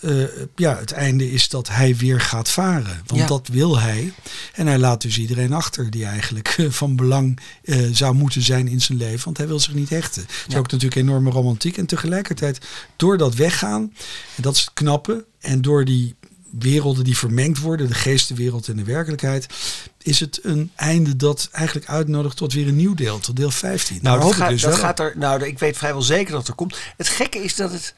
ja, 0.55 0.77
het 0.77 0.91
einde 0.91 1.31
is 1.31 1.49
dat 1.49 1.69
hij 1.69 1.95
weer 1.95 2.21
gaat 2.21 2.49
varen. 2.49 3.01
Want 3.05 3.21
Ja. 3.21 3.27
dat 3.27 3.47
wil 3.47 3.79
hij. 3.79 4.13
En 4.53 4.67
hij 4.67 4.77
laat 4.77 5.01
dus 5.01 5.17
iedereen 5.17 5.53
achter 5.53 5.91
die 5.91 6.05
eigenlijk 6.05 6.57
van 6.69 6.95
belang 6.95 7.39
zou 7.91 8.15
moeten 8.15 8.41
zijn 8.41 8.67
in 8.67 8.81
zijn 8.81 8.97
leven. 8.97 9.25
Want 9.25 9.37
hij 9.37 9.47
wil 9.47 9.59
zich 9.59 9.73
niet 9.73 9.89
hechten. 9.89 10.21
Het 10.21 10.31
is 10.47 10.53
Ja. 10.53 10.57
ook 10.59 10.71
natuurlijk 10.71 11.01
enorme 11.01 11.29
romantiek. 11.29 11.77
En 11.77 11.85
tegelijkertijd 11.85 12.65
door 12.95 13.17
dat 13.17 13.35
weggaan, 13.35 13.93
en 14.35 14.41
dat 14.41 14.55
is 14.55 14.61
het 14.61 14.73
knappe. 14.73 15.25
En 15.39 15.61
door 15.61 15.85
die 15.85 16.15
werelden 16.59 17.03
die 17.03 17.17
vermengd 17.17 17.59
worden, 17.59 17.87
de 17.87 17.93
geestenwereld 17.93 18.67
en 18.67 18.75
de 18.75 18.83
werkelijkheid, 18.83 19.47
is 20.01 20.19
het 20.19 20.39
een 20.43 20.71
einde 20.75 21.15
dat 21.15 21.49
eigenlijk 21.51 21.87
uitnodigt 21.87 22.37
tot 22.37 22.53
weer 22.53 22.67
een 22.67 22.75
nieuw 22.75 22.93
deel, 22.93 23.19
tot 23.19 23.35
deel 23.35 23.51
15. 23.51 23.99
Nou, 24.01 24.19
dat, 24.19 24.33
gaat, 24.33 24.49
dus 24.49 24.61
dat 24.61 24.75
gaat 24.75 24.99
er. 24.99 25.13
Nou, 25.17 25.43
ik 25.43 25.59
weet 25.59 25.77
vrijwel 25.77 26.01
zeker 26.01 26.33
dat 26.33 26.47
er 26.47 26.53
komt. 26.53 26.77
Het 26.97 27.07
gekke 27.07 27.43
is 27.43 27.55
dat 27.55 27.71
het. 27.71 27.95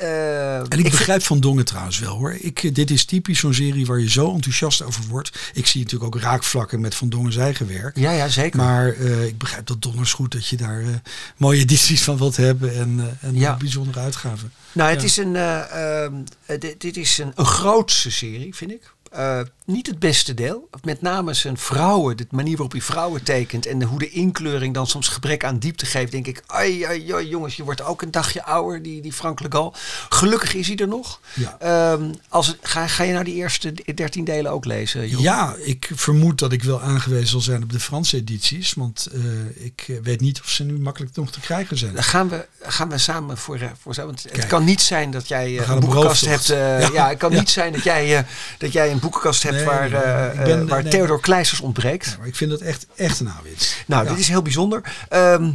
Eh, 0.00 0.56
En 0.56 0.78
ik, 0.78 0.90
begrijp 0.90 1.22
Van 1.22 1.40
Dongen 1.40 1.64
trouwens 1.64 1.98
wel 1.98 2.16
hoor. 2.16 2.36
Ik, 2.40 2.62
eh, 2.62 2.74
dit 2.74 2.90
is 2.90 3.04
typisch 3.04 3.38
zo'n 3.38 3.54
serie 3.54 3.86
waar 3.86 3.98
je 4.00 4.10
zo 4.10 4.32
enthousiast 4.34 4.82
over 4.82 5.04
wordt. 5.08 5.50
Ik 5.54 5.66
zie 5.66 5.82
natuurlijk 5.82 6.14
ook 6.14 6.22
raakvlakken 6.22 6.80
met 6.80 6.94
Van 6.94 7.08
Dongen's 7.08 7.36
eigen 7.36 7.68
werk. 7.68 7.98
Ja, 7.98 8.10
ja, 8.10 8.28
zeker. 8.28 8.58
Maar 8.58 8.92
eh, 8.92 9.24
ik 9.26 9.38
begrijp 9.38 9.66
dat 9.66 9.82
donders 9.82 10.12
goed 10.12 10.32
dat 10.32 10.46
je 10.46 10.56
daar 10.56 10.80
eh, 10.80 10.88
mooie 11.36 11.60
edities 11.60 12.02
van 12.02 12.18
wilt 12.18 12.36
hebben 12.36 12.74
en, 12.76 13.18
en 13.20 13.34
Ja. 13.34 13.56
bijzondere 13.56 14.00
uitgaven. 14.00 14.52
Nou, 14.72 14.90
het 14.90 15.00
Ja. 15.00 15.06
is 15.06 15.16
een, 15.16 15.36
eh, 15.36 16.04
ehm, 16.04 16.14
eh, 16.46 16.60
dit, 16.60 16.80
dit 16.80 16.96
is 16.96 17.18
een, 17.18 17.32
een 17.34 17.46
grootse 17.46 18.10
serie, 18.10 18.54
vind 18.54 18.70
ik. 18.70 18.92
Eh, 19.10 19.40
niet 19.64 19.86
het 19.86 19.98
beste 19.98 20.34
deel. 20.34 20.68
Met 20.82 21.00
name 21.02 21.34
zijn 21.34 21.58
vrouwen, 21.58 22.16
de 22.16 22.26
manier 22.30 22.52
waarop 22.52 22.72
hij 22.72 22.80
vrouwen 22.80 23.22
tekent 23.22 23.66
en 23.66 23.78
de, 23.78 23.84
hoe 23.84 23.98
de 23.98 24.10
inkleuring 24.10 24.74
dan 24.74 24.86
soms 24.86 25.08
gebrek 25.08 25.44
aan 25.44 25.58
diepte 25.58 25.86
geeft, 25.86 26.12
denk 26.12 26.26
ik, 26.26 26.42
ai, 26.46 26.82
ai, 26.82 27.12
ai, 27.12 27.28
jongens, 27.28 27.56
je 27.56 27.64
wordt 27.64 27.82
ook 27.82 28.02
een 28.02 28.10
dagje 28.10 28.44
ouder, 28.44 28.82
die, 28.82 29.00
die 29.00 29.12
Frank 29.12 29.40
Legal. 29.40 29.74
Gelukkig 30.08 30.54
is 30.54 30.66
hij 30.66 30.76
er 30.76 30.88
nog. 30.88 31.20
Ja. 31.34 31.56
Ehm, 31.58 32.12
als 32.28 32.56
ga, 32.62 32.86
ga 32.86 33.02
je 33.02 33.12
nou 33.12 33.24
die 33.24 33.34
eerste 33.34 33.74
dertien 33.94 34.24
delen 34.24 34.52
ook 34.52 34.64
lezen? 34.64 35.20
Ja, 35.20 35.54
ik 35.64 35.90
vermoed 35.94 36.38
dat 36.38 36.52
ik 36.52 36.62
wel 36.62 36.80
aangewezen 36.80 37.28
zal 37.28 37.40
zijn 37.40 37.62
op 37.62 37.72
de 37.72 37.80
Franse 37.80 38.16
edities. 38.16 38.74
Want 38.74 39.08
eh, 39.12 39.64
ik 39.64 39.84
eh, 39.88 39.96
weet 40.02 40.20
niet 40.20 40.40
of 40.40 40.48
ze 40.50 40.64
nu 40.64 40.78
makkelijk 40.78 41.16
nog 41.16 41.30
te 41.30 41.40
krijgen 41.40 41.78
zijn. 41.78 41.94
Dan 41.94 42.02
gaan 42.02 42.28
we, 42.28 42.46
gaan 42.62 42.88
we 42.88 42.98
samen 42.98 43.36
voor, 43.38 43.58
voor 43.82 43.94
zo. 43.94 44.06
Want 44.06 44.26
het 44.30 44.46
kan 44.46 44.64
niet 44.64 44.80
zijn 44.80 45.10
dat 45.10 45.28
jij 45.28 45.58
een 45.58 45.80
rooftocht. 45.80 46.24
hebt. 46.24 46.46
Ja. 46.46 46.78
ja. 46.78 47.08
het 47.08 47.18
kan 47.18 47.30
Ja. 47.32 47.38
niet 47.38 47.50
zijn 47.50 47.72
dat 47.72 47.82
jij, 47.84 48.26
dat 48.58 48.72
jij 48.72 48.90
een 48.90 48.97
boekenkast 49.00 49.42
hebt 49.42 49.54
Nee, 49.56 49.64
waar, 49.64 49.88
ben- 49.90 50.62
eh, 50.62 50.68
waar 50.68 50.82
nee. 50.82 50.92
Theodor 50.92 51.20
Kleisters 51.20 51.60
ontbreekt. 51.60 52.06
Ja, 52.06 52.16
maar 52.18 52.26
ik 52.26 52.36
vind 52.36 52.50
dat 52.50 52.60
echt, 52.60 52.86
echt 52.96 53.20
een 53.20 53.30
aanwinst. 53.30 53.76
Nou, 53.86 54.04
Ja. 54.04 54.10
dit 54.10 54.18
is 54.18 54.28
heel 54.28 54.42
bijzonder. 54.42 54.82
Ehm, 55.08 55.52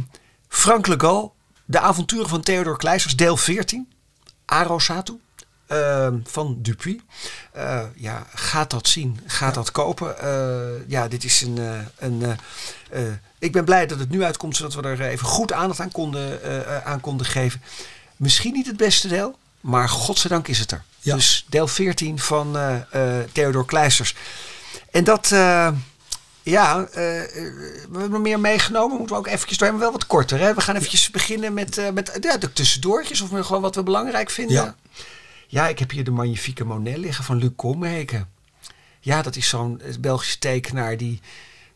Frank 0.48 0.86
Legal, 0.86 1.34
De 1.64 1.78
avonturen 1.80 2.28
van 2.28 2.40
Theodor 2.42 2.76
Kleisters, 2.78 3.16
deel 3.16 3.36
14. 3.36 3.88
Aro 4.44 4.78
Satu. 4.78 5.18
ehm, 5.66 6.18
van 6.24 6.56
Dupuis. 6.62 6.96
Eh, 7.52 7.80
ja, 7.96 8.26
gaat 8.34 8.70
dat 8.70 8.88
zien, 8.88 9.20
gaat 9.26 9.54
dat 9.54 9.70
kopen. 9.72 10.14
Ja, 10.88 11.08
dit 11.08 11.24
is 11.24 11.40
een. 11.40 11.58
een 11.98 12.38
ik 13.38 13.52
ben 13.52 13.64
blij 13.64 13.86
dat 13.86 13.98
het 13.98 14.10
nu 14.10 14.22
uitkomt, 14.24 14.56
zodat 14.56 14.74
we 14.74 14.82
er 14.82 15.00
even 15.00 15.26
goed 15.26 15.52
aandacht 15.52 15.80
aan 15.80 15.92
konden, 15.92 16.40
aan 16.84 17.00
konden 17.00 17.26
geven. 17.26 17.62
Misschien 18.16 18.52
niet 18.52 18.66
het 18.66 18.76
beste 18.76 19.08
deel, 19.08 19.38
maar 19.60 19.88
godzijdank 19.88 20.48
is 20.48 20.58
het 20.58 20.70
er. 20.72 20.82
Ja. 21.04 21.14
Dus 21.14 21.44
deel 21.48 21.66
14 21.66 22.18
van 22.18 22.56
eh, 22.56 22.76
eh, 22.90 23.28
Theodor 23.32 23.64
Kleisters. 23.64 24.14
En 24.90 25.04
dat. 25.04 25.32
eh, 25.32 25.68
ja, 26.42 26.88
we 26.92 27.98
hebben 27.98 28.22
meer 28.22 28.40
meegenomen. 28.40 28.96
Moeten 28.96 29.16
we 29.16 29.20
ook 29.22 29.26
eventjes 29.26 29.58
door, 29.58 29.70
maar 29.70 29.78
wel 29.78 29.92
wat 29.92 30.06
korter. 30.06 30.38
Hè? 30.38 30.54
We 30.54 30.60
gaan 30.60 30.76
eventjes 30.76 31.10
beginnen 31.10 31.54
met, 31.54 31.92
met 31.94 32.18
ja, 32.20 32.36
de 32.36 32.52
tussendoortjes. 32.52 33.20
Of 33.20 33.28
gewoon 33.28 33.62
wat 33.62 33.74
we 33.74 33.82
belangrijk 33.82 34.30
vinden. 34.30 34.56
Ja. 34.56 34.74
Ja, 35.46 35.68
ik 35.68 35.78
heb 35.78 35.90
hier 35.90 36.04
de 36.04 36.10
Magnifique 36.10 36.64
Monet 36.64 36.96
liggen 36.96 37.24
van 37.24 37.36
Luc 37.36 37.50
Komheken. 37.56 38.28
Ja, 39.00 39.22
dat 39.22 39.36
is 39.36 39.48
zo'n 39.48 39.80
Belgische 40.00 40.38
tekenaar 40.38 40.96
die, 40.96 41.20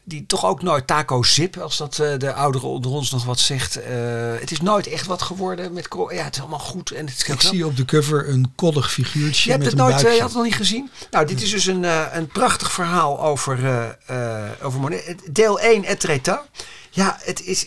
die 0.08 0.26
toch 0.26 0.46
ook 0.46 0.62
nooit 0.62 0.86
taco 0.86 1.22
zip, 1.22 1.56
als 1.56 1.76
dat 1.76 1.98
eh, 1.98 2.18
de 2.18 2.32
ouderen 2.32 2.68
onder 2.68 2.90
ons 2.90 3.10
nog 3.10 3.24
wat 3.24 3.38
zegt. 3.38 3.76
Eh, 3.76 3.92
het 4.40 4.50
is 4.50 4.60
nooit 4.60 4.86
echt 4.86 5.06
wat 5.06 5.22
geworden 5.22 5.72
met 5.72 5.88
Ja, 5.90 6.24
het 6.24 6.34
is 6.34 6.40
allemaal 6.40 6.58
goed. 6.58 6.90
En 6.90 7.06
het 7.06 7.28
Ik 7.28 7.40
zie 7.40 7.66
op 7.66 7.76
de 7.76 7.84
cover 7.84 8.28
een 8.28 8.52
koddig 8.54 8.92
figuurtje 8.92 9.44
Je 9.44 9.50
hebt 9.50 9.62
met 9.62 9.72
het 9.72 9.80
nooit, 9.80 10.04
eh, 10.04 10.14
je 10.14 10.20
had 10.20 10.28
het 10.28 10.36
nog 10.36 10.44
niet 10.44 10.54
gezien. 10.54 10.90
Nou, 11.10 11.26
dit 11.26 11.42
is 11.42 11.50
dus 11.50 11.66
een, 11.66 11.84
eh, 11.84 12.06
een 12.12 12.26
prachtig 12.26 12.72
verhaal 12.72 13.20
over, 13.20 13.58
over 14.62 14.80
Monet. 14.80 15.16
Deel 15.30 15.60
1, 15.60 15.84
Et 15.84 16.00
Treta. 16.00 16.46
Ja, 16.90 17.18
het 17.20 17.44
is. 17.44 17.66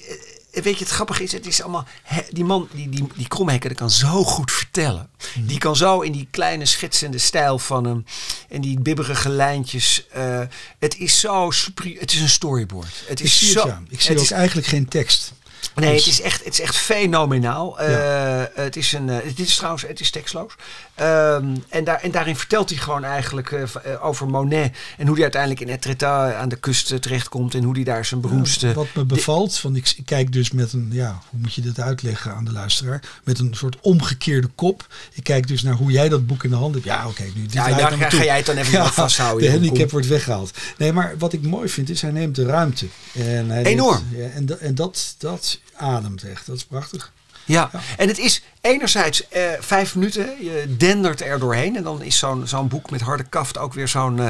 Eh, 0.51 0.63
Weet 0.63 0.77
je, 0.77 0.83
het 0.83 0.93
grappige 0.93 1.23
is, 1.23 1.31
het 1.31 1.47
is 1.47 1.61
allemaal. 1.61 1.85
die 2.29 2.43
man, 2.43 2.67
die, 2.71 2.89
die, 2.89 3.07
die 3.15 3.27
Kromhekker, 3.27 3.69
die 3.69 3.77
kan 3.77 3.91
zo 3.91 4.23
goed 4.23 4.51
vertellen. 4.51 5.09
Mhm. 5.35 5.45
Die 5.47 5.57
kan 5.57 5.75
zo 5.75 5.99
in 6.01 6.11
die 6.11 6.27
kleine 6.31 6.65
schetsende 6.65 7.17
stijl 7.17 7.59
van 7.59 7.85
hem. 7.85 8.05
En 8.49 8.61
die 8.61 8.79
bibberige 8.79 9.29
lijntjes. 9.29 10.05
eh, 10.11 10.41
het 10.79 10.97
is 10.97 11.19
zo 11.19 11.51
super. 11.51 11.95
Het 11.99 12.11
is 12.13 12.19
een 12.21 12.29
storyboard. 12.29 13.03
Het 13.05 13.19
Ik 13.19 13.25
is 13.25 13.37
zie 13.39 13.47
zo. 13.49 13.59
het, 13.59 13.67
ja. 13.67 13.81
Ik 13.89 14.01
zie 14.01 14.09
het 14.09 14.17
ook 14.19 14.23
is- 14.25 14.31
eigenlijk 14.31 14.67
geen 14.67 14.87
tekst. 14.87 15.33
Nee, 15.75 15.95
het 15.95 16.05
is 16.07 16.21
echt, 16.21 16.43
het 16.43 16.53
is 16.53 16.59
echt 16.61 16.75
fenomenaal. 16.77 17.79
Eh, 17.79 18.43
het, 18.53 18.75
is 18.75 18.91
een, 18.91 19.09
eh, 19.09 19.17
het 19.23 19.39
is 19.39 19.55
trouwens 19.55 19.83
het 19.83 19.99
is 19.99 20.09
tekstloos. 20.09 20.53
Ehm, 21.01 21.55
en, 21.69 21.83
daar, 21.83 21.99
en 22.01 22.11
daarin 22.11 22.35
vertelt 22.35 22.69
hij 22.69 22.77
gewoon 22.77 23.03
eigenlijk 23.03 23.51
eh, 23.51 23.61
eh, 23.61 24.05
over 24.05 24.27
Monet. 24.27 24.77
En 24.97 25.05
hoe 25.05 25.13
hij 25.13 25.23
uiteindelijk 25.23 25.61
in 25.61 25.69
Etretat 25.69 26.33
aan 26.33 26.49
de 26.49 26.55
kust 26.55 26.91
eh, 26.91 26.97
terechtkomt. 26.97 27.55
En 27.55 27.63
hoe 27.63 27.73
hij 27.73 27.83
daar 27.83 28.05
zijn 28.05 28.21
beroemdste... 28.21 28.73
Wat 28.73 28.87
me 28.95 29.05
bevalt, 29.05 29.61
want 29.61 29.75
ik, 29.75 29.93
ik 29.97 30.05
kijk 30.05 30.33
dus 30.33 30.51
met 30.51 30.73
een, 30.73 30.89
ja, 30.91 31.21
hoe 31.29 31.39
moet 31.39 31.53
je 31.53 31.61
dit 31.61 31.79
uitleggen 31.79 32.35
aan 32.35 32.45
de 32.45 32.51
luisteraar? 32.51 33.01
Met 33.23 33.39
een 33.39 33.53
soort 33.53 33.77
omgekeerde 33.81 34.47
kop. 34.55 34.87
Ik 35.13 35.23
kijk 35.23 35.47
dus 35.47 35.61
naar 35.61 35.73
hoe 35.73 35.91
jij 35.91 36.09
dat 36.09 36.27
boek 36.27 36.43
in 36.43 36.49
de 36.49 36.55
hand 36.55 36.73
hebt. 36.73 36.85
Ja, 36.85 37.07
oké, 37.07 37.23
nu 37.23 37.41
dit 37.41 37.53
Ja, 37.53 37.67
daar 37.67 37.91
ga- 37.91 38.23
jij 38.23 38.37
het 38.37 38.45
dan 38.45 38.57
even 38.57 38.79
wat 38.79 38.93
vasthouden, 38.93 39.51
De 39.51 39.59
handicap 39.59 39.91
wordt 39.91 40.07
weggehaald. 40.07 40.57
Nee, 40.77 40.93
maar 40.93 41.15
wat 41.17 41.33
ik 41.33 41.41
mooi 41.41 41.69
vind 41.69 41.89
is, 41.89 42.01
hij 42.01 42.11
neemt 42.11 42.35
de 42.35 42.45
ruimte. 42.45 42.87
En 43.13 43.49
hij 43.49 43.63
Enorm. 43.63 44.03
Neemt, 44.11 44.31
ja, 44.31 44.37
en 44.37 44.59
en 44.59 44.75
dat, 44.75 45.15
dat 45.17 45.59
ademt 45.75 46.23
echt. 46.23 46.45
Dat 46.45 46.55
is 46.55 46.65
prachtig. 46.65 47.11
Ja. 47.45 47.69
Ja. 47.73 47.79
en 47.97 48.07
het 48.07 48.17
is 48.17 48.43
enerzijds 48.61 49.27
eh, 49.27 49.43
vijf 49.59 49.95
minuten. 49.95 50.43
Je 50.43 50.75
dendert 50.77 51.21
er 51.21 51.39
doorheen. 51.39 51.75
En 51.75 51.83
dan 51.83 52.01
is 52.01 52.17
zo'n 52.17 52.47
zo'n 52.47 52.67
boek 52.67 52.89
met 52.89 53.01
harde 53.01 53.23
kaft 53.23 53.57
ook 53.57 53.73
weer 53.73 53.87
zo'n... 53.87 54.19
eh, 54.19 54.29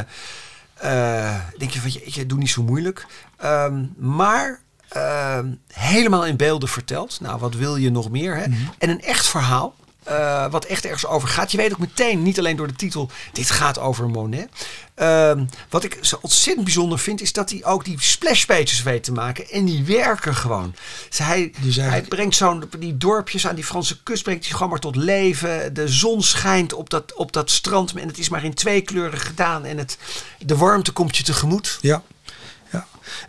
eh, 1.29 1.35
denk 1.57 1.71
je 1.71 1.81
van, 1.81 1.91
je, 2.05 2.25
doe 2.25 2.37
niet 2.37 2.49
zo 2.49 2.63
moeilijk. 2.63 3.05
Ehm, 3.37 3.83
maar 3.97 4.59
ehm, 4.87 5.47
helemaal 5.73 6.25
in 6.25 6.37
beelden 6.37 6.69
verteld. 6.69 7.19
Nou, 7.21 7.39
wat 7.39 7.53
wil 7.55 7.75
je 7.75 7.91
nog 7.91 8.09
meer? 8.09 8.35
Hè? 8.35 8.43
En 8.77 8.89
een 8.89 9.01
echt 9.01 9.27
verhaal. 9.27 9.75
Eh, 10.03 10.51
wat 10.51 10.65
echt 10.65 10.85
ergens 10.85 11.05
over 11.05 11.27
gaat. 11.27 11.51
Je 11.51 11.57
weet 11.57 11.71
ook 11.71 11.77
meteen, 11.77 12.23
niet 12.23 12.39
alleen 12.39 12.55
door 12.55 12.67
de 12.67 12.75
titel, 12.75 13.09
dit 13.33 13.49
gaat 13.49 13.79
over 13.79 14.09
Monet. 14.09 14.49
Ehm, 14.95 15.45
wat 15.69 15.83
ik 15.83 15.97
zo 16.01 16.17
ontzettend 16.21 16.65
bijzonder 16.65 16.99
vind, 16.99 17.21
is 17.21 17.33
dat 17.33 17.49
hij 17.49 17.65
ook 17.65 17.85
die 17.85 17.95
splashpages 17.99 18.83
weet 18.83 19.03
te 19.03 19.11
maken. 19.11 19.49
En 19.49 19.65
die 19.65 19.83
werken 19.83 20.35
gewoon. 20.35 20.75
Dus 21.09 21.17
hij, 21.17 21.53
Dus 21.59 21.75
hij 21.75 22.01
brengt 22.01 22.35
zo'n, 22.35 22.63
die 22.79 22.97
dorpjes 22.97 23.47
aan 23.47 23.55
die 23.55 23.63
Franse 23.63 24.03
kust, 24.03 24.23
brengt 24.23 24.43
hij 24.43 24.53
gewoon 24.53 24.69
maar 24.69 24.79
tot 24.79 24.95
leven. 24.95 25.73
De 25.73 25.87
zon 25.87 26.21
schijnt 26.23 26.73
op 26.73 26.89
dat, 26.89 27.13
op 27.13 27.31
dat 27.33 27.51
strand 27.51 27.93
en 27.93 28.07
het 28.07 28.17
is 28.17 28.29
maar 28.29 28.43
in 28.43 28.53
twee 28.53 28.81
kleuren 28.81 29.19
gedaan. 29.19 29.65
En 29.65 29.77
het, 29.77 29.97
de 30.39 30.57
warmte 30.57 30.91
komt 30.91 31.17
je 31.17 31.23
tegemoet. 31.23 31.77
Ja. 31.81 32.01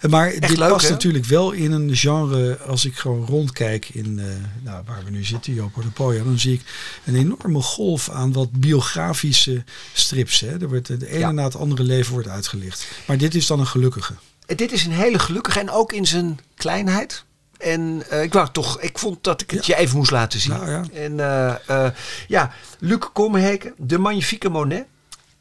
En 0.01 0.11
Maar 0.11 0.31
dit 0.31 0.57
leuk, 0.57 0.69
past 0.69 0.91
natuurlijk 0.91 1.25
wel 1.25 1.53
in 1.53 1.73
een 1.73 1.97
genre. 1.97 2.59
Als 2.59 2.85
ik 2.85 2.97
gewoon 2.97 3.27
rondkijk 3.27 3.89
in 3.89 4.19
eh, 4.19 4.25
nou, 4.63 4.83
waar 4.87 5.05
we 5.05 5.11
nu 5.11 5.25
zitten, 5.25 5.55
Jopo 5.55 5.81
de 5.81 5.89
Poja, 5.89 6.25
dan 6.25 6.39
zie 6.39 6.53
ik 6.53 6.61
een 7.05 7.15
enorme 7.15 7.63
golf 7.63 8.11
aan 8.11 8.33
wat 8.33 8.53
biografische 8.53 9.65
strips. 9.93 10.41
Hè. 10.41 10.61
Er 10.61 10.69
wordt 10.69 10.87
de 10.87 11.09
ene 11.09 11.19
Ja. 11.19 11.31
na 11.33 11.45
het 11.45 11.57
andere 11.57 11.83
leven 11.83 12.13
wordt 12.13 12.29
uitgelicht. 12.29 12.87
Maar 13.07 13.19
dit 13.19 13.35
is 13.35 13.47
dan 13.47 13.61
een 13.61 13.67
gelukkige. 13.67 14.15
Dit 14.47 14.73
is 14.73 14.85
een 14.85 14.93
hele 14.93 15.19
gelukkige 15.19 15.61
en 15.61 15.71
ook 15.71 15.93
in 15.93 16.07
zijn 16.07 16.39
kleinheid. 16.55 17.25
En 17.59 18.03
eh, 18.09 18.23
ik 18.23 18.33
wou 18.33 18.49
toch, 18.53 18.81
ik 18.81 18.99
vond 18.99 19.25
dat 19.25 19.41
ik 19.41 19.51
het 19.51 19.67
je 19.67 19.77
even 19.77 19.97
moest 19.97 20.11
laten 20.11 20.41
zien. 20.41 20.53
Nou 20.53 20.71
ja. 20.71 20.83
En 20.93 21.21
eh, 21.21 21.87
eh, 21.87 21.93
ja, 22.29 22.53
Luc 22.79 22.99
Komheken, 23.13 23.75
de 23.77 23.99
magnifieke 23.99 24.49
Monet. 24.49 24.87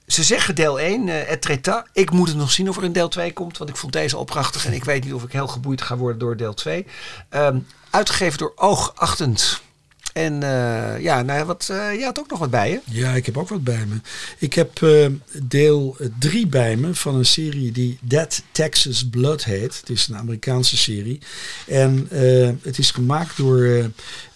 Ze 0.08 0.24
zeggen 0.24 0.56
deel 0.56 0.80
1, 0.80 1.10
eh 1.10 1.32
et 1.32 1.42
treta. 1.42 1.86
Ik 1.94 2.12
moet 2.12 2.28
het 2.28 2.38
nog 2.38 2.52
zien 2.52 2.70
of 2.70 2.78
er 2.78 2.84
een 2.84 2.94
deel 2.94 3.10
2 3.10 3.34
komt. 3.34 3.58
Want 3.58 3.70
ik 3.70 3.76
vond 3.76 3.94
deze 3.94 4.16
al 4.16 4.24
prachtig. 4.24 4.66
En 4.66 4.74
ik 4.74 4.84
weet 4.84 5.04
niet 5.04 5.14
of 5.14 5.24
ik 5.24 5.32
heel 5.32 5.48
geboeid 5.48 5.82
ga 5.82 5.98
worden 5.98 6.20
door 6.20 6.38
deel 6.38 6.54
2. 6.54 6.86
Ehm, 7.30 7.60
uitgegeven 7.90 8.38
door 8.38 8.52
Oogachtend. 8.56 9.62
En 10.14 10.34
ja, 11.00 11.22
nou, 11.22 11.46
wat, 11.46 11.66
je 11.68 12.02
had 12.04 12.20
ook 12.20 12.30
nog 12.30 12.40
wat 12.40 12.50
bij 12.50 12.70
je. 12.70 12.80
Ja, 12.86 13.14
ik 13.14 13.26
heb 13.26 13.38
ook 13.38 13.50
wat 13.50 13.64
bij 13.64 13.86
me. 13.86 13.96
Ik 14.38 14.54
heb 14.54 14.80
uh, 14.80 15.08
deel 15.44 15.98
3 16.20 16.48
bij 16.48 16.76
me 16.76 16.96
van 16.96 17.16
een 17.16 17.26
serie 17.26 17.72
die 17.72 17.98
Dead 18.02 18.44
Texas 18.52 19.10
Blood 19.10 19.44
heet. 19.44 19.80
Het 19.80 19.90
is 19.90 20.08
een 20.08 20.18
Amerikaanse 20.18 20.78
serie. 20.78 21.20
En 21.68 22.08
uh, 22.12 22.50
het 22.62 22.78
is 22.78 22.92
gemaakt 22.92 23.38
door 23.38 23.92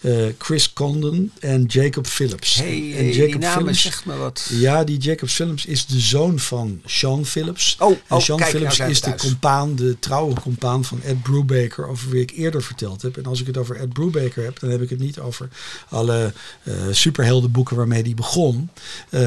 uh, 0.06 0.26
Chris 0.38 0.72
Condon 0.72 1.32
en 1.40 1.64
Jacob 1.64 2.06
Phillips. 2.06 2.54
Hey, 2.54 2.94
en 2.96 3.12
Jacob 3.12 3.40
die 3.40 3.50
Phillips, 3.50 3.82
zegt 3.82 4.04
me 4.04 4.16
wat. 4.16 4.48
Ja, 4.50 4.84
die 4.84 4.98
Jacob 4.98 5.28
Phillips 5.28 5.66
is 5.66 5.86
de 5.86 6.00
zoon 6.00 6.38
van 6.38 6.80
Sean 6.84 7.26
Phillips. 7.26 7.76
Oh, 7.78 7.90
en 7.90 7.98
oh 8.08 8.20
Sean 8.20 8.38
kijk, 8.38 8.50
Phillips 8.50 8.78
nou 8.78 8.90
is 8.90 9.00
de 9.00 9.14
compaan, 9.14 9.76
de 9.76 9.96
trouwe 9.98 10.40
compaan 10.40 10.84
van 10.84 11.02
Ed 11.02 11.22
Brubaker, 11.22 11.88
over 11.88 12.10
wie 12.10 12.20
ik 12.20 12.30
eerder 12.30 12.62
verteld 12.62 13.02
heb. 13.02 13.16
En 13.16 13.24
als 13.24 13.40
ik 13.40 13.46
het 13.46 13.56
over 13.56 13.76
Ed 13.76 13.92
Brubaker 13.92 14.44
heb, 14.44 14.58
dan 14.60 14.70
heb 14.70 14.82
ik 14.82 14.90
het 14.90 14.98
niet 14.98 15.18
over 15.18 15.48
alle 15.88 16.32
uh, 16.62 16.74
superheldenboeken 16.90 17.76
waarmee 17.76 18.02
hij 18.02 18.14
begon. 18.14 18.70
Uh, 19.10 19.20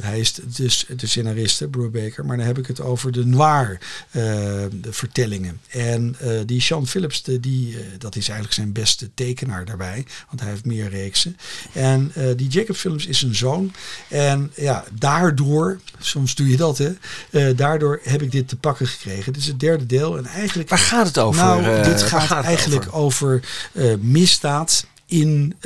hij 0.00 0.20
is 0.20 0.34
dus 0.56 0.86
de 0.96 1.06
scenariste, 1.06 1.68
Brubaker, 1.68 2.24
maar 2.24 2.36
dan 2.36 2.46
heb 2.46 2.58
ik 2.58 2.66
het 2.66 2.80
over 2.80 3.12
de 3.12 3.26
noir 3.26 3.78
de 4.12 4.70
vertellingen. 4.90 5.60
En 5.68 6.16
die 6.46 6.60
Sean 6.60 6.86
Phillips, 6.86 7.22
de, 7.22 7.40
die, 7.40 7.76
dat 7.98 8.16
is 8.16 8.24
eigenlijk 8.24 8.54
zijn 8.54 8.72
beste 8.72 9.10
tekenaar 9.14 9.64
daarbij 9.64 10.04
want 10.28 10.40
hij 10.40 10.50
heeft 10.50 10.64
meer 10.64 10.88
reeksen. 10.88 11.36
En 11.72 12.12
uh, 12.16 12.24
die 12.36 12.48
Jacob 12.48 12.76
Films 12.76 13.06
is 13.06 13.22
een 13.22 13.34
zoon. 13.34 13.72
En 14.08 14.52
ja, 14.56 14.84
daardoor, 14.92 15.80
soms 15.98 16.34
doe 16.34 16.48
je 16.48 16.56
dat 16.56 16.78
hè, 16.78 16.92
uh, 17.30 17.56
daardoor 17.56 18.00
heb 18.02 18.22
ik 18.22 18.30
dit 18.32 18.48
te 18.48 18.56
pakken 18.56 18.86
gekregen. 18.86 19.32
Dit 19.32 19.42
is 19.42 19.48
het 19.48 19.60
derde 19.60 19.86
deel. 19.86 20.16
En 20.16 20.26
eigenlijk, 20.26 20.68
Waar 20.68 20.78
gaat 20.78 21.06
het 21.06 21.18
over? 21.18 21.44
Nou, 21.44 21.82
dit 21.82 22.02
gaat, 22.02 22.22
gaat 22.22 22.44
eigenlijk 22.44 22.88
over, 22.90 23.42
over 23.74 23.98
misdaad 24.00 24.86
in, 25.06 25.56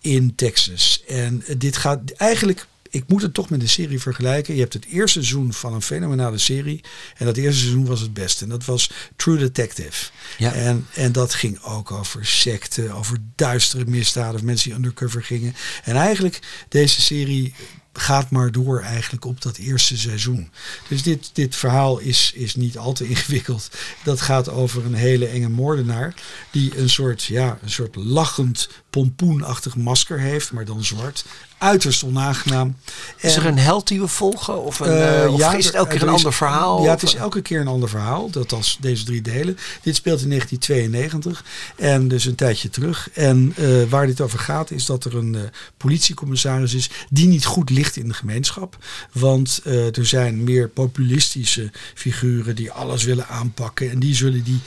in 0.00 0.34
Texas. 0.34 1.02
En 1.06 1.44
dit 1.56 1.76
gaat 1.76 2.00
eigenlijk 2.16 2.66
ik 2.96 3.04
moet 3.08 3.22
het 3.22 3.34
toch 3.34 3.50
met 3.50 3.60
de 3.60 3.66
serie 3.66 4.00
vergelijken. 4.00 4.54
Je 4.54 4.60
hebt 4.60 4.72
het 4.72 4.86
eerste 4.86 5.22
seizoen 5.22 5.52
van 5.52 5.74
een 5.74 5.82
fenomenale 5.82 6.38
serie. 6.38 6.80
En 7.16 7.26
dat 7.26 7.36
eerste 7.36 7.60
seizoen 7.60 7.86
was 7.86 8.00
het 8.00 8.14
beste. 8.14 8.44
En 8.44 8.50
dat 8.50 8.64
was 8.64 8.90
True 9.16 9.38
Detective. 9.38 10.10
Ja. 10.38 10.52
En, 10.52 10.86
en 10.94 11.12
dat 11.12 11.34
ging 11.34 11.62
ook 11.62 11.90
over 11.90 12.26
secten, 12.26 12.92
over 12.92 13.18
duistere 13.34 13.84
misdaden. 13.84 14.34
Of 14.34 14.42
mensen 14.42 14.68
die 14.68 14.78
undercover 14.78 15.22
gingen. 15.22 15.54
En 15.84 15.96
eigenlijk, 15.96 16.40
deze 16.68 17.00
serie 17.00 17.54
gaat 17.98 18.30
maar 18.30 18.52
door 18.52 18.80
eigenlijk 18.80 19.24
op 19.24 19.42
dat 19.42 19.56
eerste 19.56 19.98
seizoen. 19.98 20.50
Dus 20.88 21.02
dit, 21.02 21.30
dit 21.32 21.56
verhaal 21.56 21.98
is, 21.98 22.32
is 22.34 22.54
niet 22.54 22.78
al 22.78 22.92
te 22.92 23.08
ingewikkeld. 23.08 23.70
Dat 24.04 24.20
gaat 24.20 24.48
over 24.48 24.84
een 24.84 24.94
hele 24.94 25.26
enge 25.26 25.48
moordenaar 25.48 26.14
die 26.50 26.78
een 26.78 26.90
soort, 26.90 27.24
ja, 27.24 27.58
een 27.62 27.70
soort 27.70 27.96
lachend 27.96 28.68
pompoenachtig 28.90 29.76
masker 29.76 30.20
heeft, 30.20 30.52
maar 30.52 30.64
dan 30.64 30.84
zwart 30.84 31.24
uiterst 31.58 32.02
onaangenaam. 32.02 32.76
Is 33.16 33.36
er 33.36 33.46
een 33.46 33.58
held 33.58 33.88
die 33.88 34.00
we 34.00 34.08
volgen? 34.08 34.62
Of, 34.62 34.80
een, 34.80 35.24
uh, 35.24 35.32
of 35.32 35.38
ja, 35.38 35.54
is 35.54 35.66
het 35.66 35.74
elke 35.74 35.90
keer 35.90 36.02
een 36.02 36.08
ander 36.08 36.32
verhaal? 36.32 36.82
Ja, 36.82 36.90
het 36.90 37.02
is 37.02 37.14
elke 37.14 37.42
keer 37.42 37.60
een 37.60 37.68
ander 37.68 37.88
verhaal. 37.88 38.30
Dat 38.30 38.52
als 38.52 38.78
deze 38.80 39.04
drie 39.04 39.22
delen. 39.22 39.58
Dit 39.82 39.96
speelt 39.96 40.22
in 40.22 40.28
1992 40.28 41.44
en 41.76 42.08
dus 42.08 42.24
een 42.24 42.34
tijdje 42.34 42.70
terug. 42.70 43.10
En 43.12 43.54
uh, 43.58 43.84
waar 43.88 44.06
dit 44.06 44.20
over 44.20 44.38
gaat 44.38 44.70
is 44.70 44.86
dat 44.86 45.04
er 45.04 45.16
een 45.16 45.34
uh, 45.34 45.40
politiecommissaris 45.76 46.74
is 46.74 46.90
die 47.10 47.26
niet 47.26 47.44
goed 47.44 47.70
ligt 47.70 47.96
in 47.96 48.08
de 48.08 48.14
gemeenschap. 48.14 48.76
Want 49.12 49.60
er 49.64 50.06
zijn 50.06 50.44
meer 50.44 50.68
populistische 50.68 51.70
figuren 51.94 52.56
die 52.56 52.70
alles 52.70 53.04
willen 53.04 53.28
aanpakken. 53.28 53.90
En 53.90 53.98
die 53.98 54.14
zullen 54.14 54.44
die, 54.44 54.60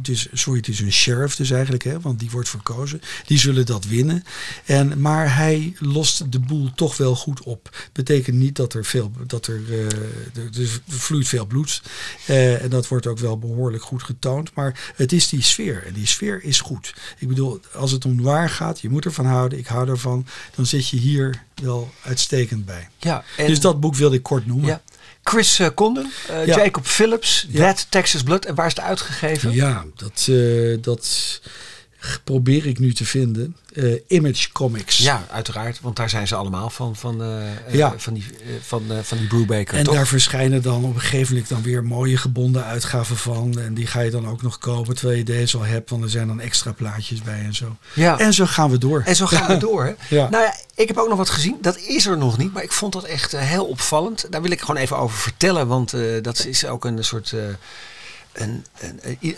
dus, 0.00 0.28
sorry, 0.32 0.58
het 0.58 0.68
is 0.68 0.80
een 0.80 0.92
sheriff 0.92 1.36
dus 1.36 1.50
eigenlijk, 1.50 1.84
hè, 1.84 2.00
want 2.00 2.18
die 2.18 2.30
wordt 2.30 2.48
verkozen. 2.48 3.00
Die 3.26 3.38
zullen 3.38 3.66
dat 3.66 3.84
winnen. 3.84 4.24
En, 4.64 5.00
maar 5.00 5.36
hij 5.36 5.74
lost 5.86 6.32
de 6.32 6.38
boel 6.38 6.70
toch 6.74 6.96
wel 6.96 7.16
goed 7.16 7.42
op. 7.42 7.76
Betekent 7.92 8.36
niet 8.36 8.56
dat 8.56 8.74
er 8.74 8.84
veel, 8.84 9.12
dat 9.26 9.46
er, 9.46 9.60
uh, 9.68 9.86
er, 9.86 10.60
er, 10.60 10.80
vloeit 10.88 11.28
veel 11.28 11.46
bloed. 11.46 11.82
Uh, 12.28 12.62
en 12.62 12.70
dat 12.70 12.88
wordt 12.88 13.06
ook 13.06 13.18
wel 13.18 13.38
behoorlijk 13.38 13.82
goed 13.82 14.02
getoond. 14.02 14.54
Maar 14.54 14.92
het 14.96 15.12
is 15.12 15.28
die 15.28 15.42
sfeer. 15.42 15.86
En 15.86 15.92
die 15.92 16.06
sfeer 16.06 16.42
is 16.42 16.60
goed. 16.60 16.94
Ik 17.18 17.28
bedoel, 17.28 17.60
als 17.74 17.90
het 17.90 18.04
om 18.04 18.22
waar 18.22 18.50
gaat, 18.50 18.80
je 18.80 18.88
moet 18.88 19.04
ervan 19.04 19.26
houden. 19.26 19.58
Ik 19.58 19.66
hou 19.66 19.88
ervan. 19.88 20.26
Dan 20.54 20.66
zit 20.66 20.88
je 20.88 20.96
hier 20.96 21.42
wel 21.62 21.92
uitstekend 22.02 22.64
bij. 22.64 22.88
Ja, 22.98 23.24
en 23.36 23.46
dus 23.46 23.60
dat 23.60 23.80
boek 23.80 23.94
wilde 23.94 24.16
ik 24.16 24.22
kort 24.22 24.46
noemen. 24.46 24.66
Ja. 24.66 24.82
Chris 25.22 25.60
uh, 25.60 25.68
Condon, 25.74 26.10
uh, 26.30 26.46
ja. 26.46 26.56
Jacob 26.56 26.86
Phillips, 26.86 27.46
ja. 27.48 27.72
That 27.72 27.86
Texas 27.88 28.22
Blood. 28.22 28.44
En 28.44 28.54
waar 28.54 28.66
is 28.66 28.74
het 28.74 28.84
uitgegeven? 28.84 29.52
Ja, 29.52 29.84
dat, 29.96 30.26
uh, 30.30 30.78
dat 30.80 31.40
probeer 32.24 32.66
ik 32.66 32.78
nu 32.78 32.92
te 32.92 33.04
vinden. 33.04 33.56
Uh, 33.72 34.00
Image 34.08 34.52
Comics. 34.52 34.98
Ja, 34.98 35.26
uiteraard. 35.30 35.80
Want 35.80 35.96
daar 35.96 36.10
zijn 36.10 36.26
ze 36.26 36.34
allemaal 36.34 36.70
van, 36.70 36.96
van, 36.96 37.22
uh, 37.22 37.74
ja. 37.74 37.94
van, 37.96 38.14
die, 38.14 38.24
uh, 38.24 38.54
van, 38.62 38.82
van 39.02 39.18
die 39.18 39.26
Brubaker. 39.26 39.78
En 39.78 39.84
toch? 39.84 39.94
daar 39.94 40.06
verschijnen 40.06 40.62
dan 40.62 40.84
op 40.84 40.94
een 40.94 41.00
gegeven 41.00 41.32
moment 41.32 41.48
dan 41.48 41.62
weer 41.62 41.84
mooie 41.84 42.16
gebonden 42.16 42.64
uitgaven 42.64 43.16
van. 43.16 43.58
En 43.58 43.74
die 43.74 43.86
ga 43.86 44.00
je 44.00 44.10
dan 44.10 44.28
ook 44.28 44.42
nog 44.42 44.58
kopen 44.58 44.94
terwijl 44.94 45.18
je 45.18 45.24
deze 45.24 45.56
al 45.56 45.64
hebt. 45.64 45.90
Want 45.90 46.02
er 46.02 46.10
zijn 46.10 46.26
dan 46.26 46.40
extra 46.40 46.72
plaatjes 46.72 47.22
bij 47.22 47.38
en 47.38 47.54
zo. 47.54 47.76
Ja. 47.92 48.18
En 48.18 48.34
zo 48.34 48.46
gaan 48.46 48.70
we 48.70 48.78
door. 48.78 49.02
En 49.06 49.16
zo 49.16 49.26
gaan 49.26 49.46
we 49.46 49.56
door. 49.68 49.84
Hè? 49.84 49.92
Ja. 50.16 50.28
Nou 50.28 50.44
ja, 50.44 50.54
ik 50.74 50.88
heb 50.88 50.96
ook 50.96 51.08
nog 51.08 51.18
wat 51.18 51.30
gezien. 51.30 51.56
Dat 51.60 51.78
is 51.78 52.06
er 52.06 52.18
nog 52.18 52.38
niet. 52.38 52.52
Maar 52.52 52.62
ik 52.62 52.72
vond 52.72 52.92
dat 52.92 53.04
echt 53.04 53.36
heel 53.36 53.64
opvallend. 53.64 54.26
Daar 54.30 54.42
wil 54.42 54.50
ik 54.50 54.60
gewoon 54.60 54.76
even 54.76 54.98
over 54.98 55.18
vertellen. 55.18 55.66
Want 55.66 55.94
dat 56.22 56.44
is 56.46 56.66
ook 56.66 56.84
een 56.84 57.04
soort 57.04 57.34
een, 58.34 58.64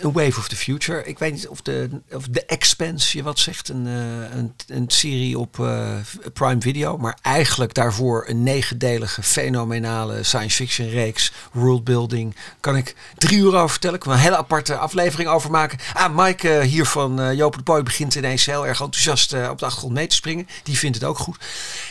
Wave 0.01 0.39
of 0.39 0.47
the 0.47 0.55
Future. 0.55 1.05
Ik 1.05 1.19
weet 1.19 1.33
niet 1.33 1.47
of 1.47 1.61
de, 1.61 1.89
of 2.11 2.27
de 2.27 2.45
Expanse 2.45 3.17
je 3.17 3.23
wat 3.23 3.39
zegt. 3.39 3.69
Een, 3.69 3.85
uh, 3.85 4.35
een, 4.35 4.53
een 4.67 4.85
serie 4.87 5.39
op 5.39 5.57
uh, 5.57 5.95
Prime 6.33 6.61
Video. 6.61 6.97
Maar 6.97 7.17
eigenlijk 7.21 7.73
daarvoor 7.73 8.25
een 8.27 8.43
negendelige 8.43 9.23
fenomenale 9.23 10.23
science 10.23 10.55
fiction 10.55 10.89
reeks. 10.89 11.31
Worldbuilding. 11.51 12.35
Kan 12.59 12.75
ik 12.75 12.95
drie 13.17 13.37
uur 13.37 13.55
over 13.55 13.69
vertellen. 13.69 13.95
Ik 13.95 14.01
kan 14.01 14.13
een 14.13 14.19
hele 14.19 14.37
aparte 14.37 14.77
aflevering 14.77 15.29
over 15.29 15.51
maken. 15.51 15.79
Ah, 15.93 16.15
Mike 16.15 16.57
uh, 16.57 16.59
hier 16.59 16.85
van 16.85 17.21
uh, 17.21 17.33
Joop 17.33 17.55
de 17.55 17.63
Boy 17.63 17.83
begint 17.83 18.15
ineens 18.15 18.45
heel 18.45 18.67
erg 18.67 18.81
enthousiast 18.81 19.33
op 19.33 19.59
de 19.59 19.65
achtergrond 19.65 19.93
mee 19.93 20.07
te 20.07 20.15
springen. 20.15 20.47
Die 20.63 20.77
vindt 20.77 20.95
het 20.95 21.05
ook 21.05 21.17
goed. 21.17 21.37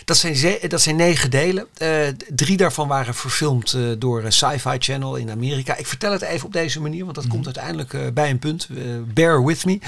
Dat 0.05 0.17
zijn, 0.17 0.59
dat 0.69 0.81
zijn 0.81 0.97
negen 0.97 1.31
delen. 1.31 1.67
drie 2.35 2.57
daarvan 2.57 2.89
waren 2.89 3.15
verfilmd 3.15 3.77
door 3.99 4.25
Sci-Fi 4.29 4.77
Channel 4.79 5.17
in 5.17 5.31
Amerika. 5.31 5.77
Ik 5.77 5.87
vertel 5.87 6.13
het 6.13 6.23
even 6.23 6.47
op 6.47 6.53
deze 6.53 6.81
manier 6.81 6.96
want 7.03 7.15
dat 7.15 7.25
mm. 7.25 7.31
komt 7.31 7.45
uiteindelijk 7.45 7.93
uh, 7.93 8.01
bij 8.15 8.31
een 8.31 8.39
punt. 8.39 8.69
Uh, 8.71 8.85
bear 9.15 9.45
with 9.45 9.65
me. 9.65 9.79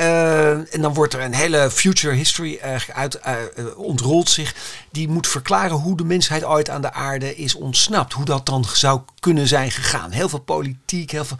Uh, 0.00 0.74
en 0.74 0.80
dan 0.80 0.94
wordt 0.94 1.14
er 1.14 1.20
een 1.20 1.34
hele 1.34 1.70
future 1.70 2.14
history 2.14 2.60
uit, 2.94 3.20
ontrolt 3.76 4.30
zich. 4.30 4.54
Die 4.90 5.08
moet 5.08 5.26
verklaren 5.26 5.76
hoe 5.76 5.96
de 5.96 6.04
mensheid 6.04 6.44
ooit 6.44 6.70
aan 6.70 6.80
de 6.80 6.92
aarde 6.92 7.36
is 7.36 7.54
ontsnapt. 7.54 8.12
Hoe 8.12 8.24
dat 8.24 8.46
dan 8.46 8.64
zou 8.72 9.00
kunnen 9.20 9.46
zijn 9.48 9.70
gegaan. 9.70 10.10
Heel 10.10 10.28
veel 10.28 10.38
politiek, 10.38 11.10
heel 11.10 11.24
veel. 11.24 11.38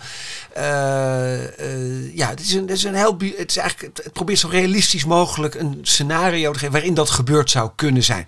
ja, 2.14 2.28
het 2.28 2.40
is 2.40 2.52
een, 2.52 2.60
het 2.60 2.70
is 2.70 2.84
een 2.84 2.94
heel. 2.94 3.16
Het, 3.36 3.50
is 3.50 3.56
eigenlijk, 3.56 3.96
het 4.02 4.12
probeert 4.12 4.38
zo 4.38 4.48
realistisch 4.48 5.04
mogelijk 5.04 5.54
een 5.54 5.78
scenario 5.82 6.52
te 6.52 6.58
geven 6.58 6.72
waarin 6.72 6.94
dat 6.94 7.10
gebeurd 7.10 7.50
zou 7.50 7.70
kunnen 7.76 8.02
zijn. 8.02 8.26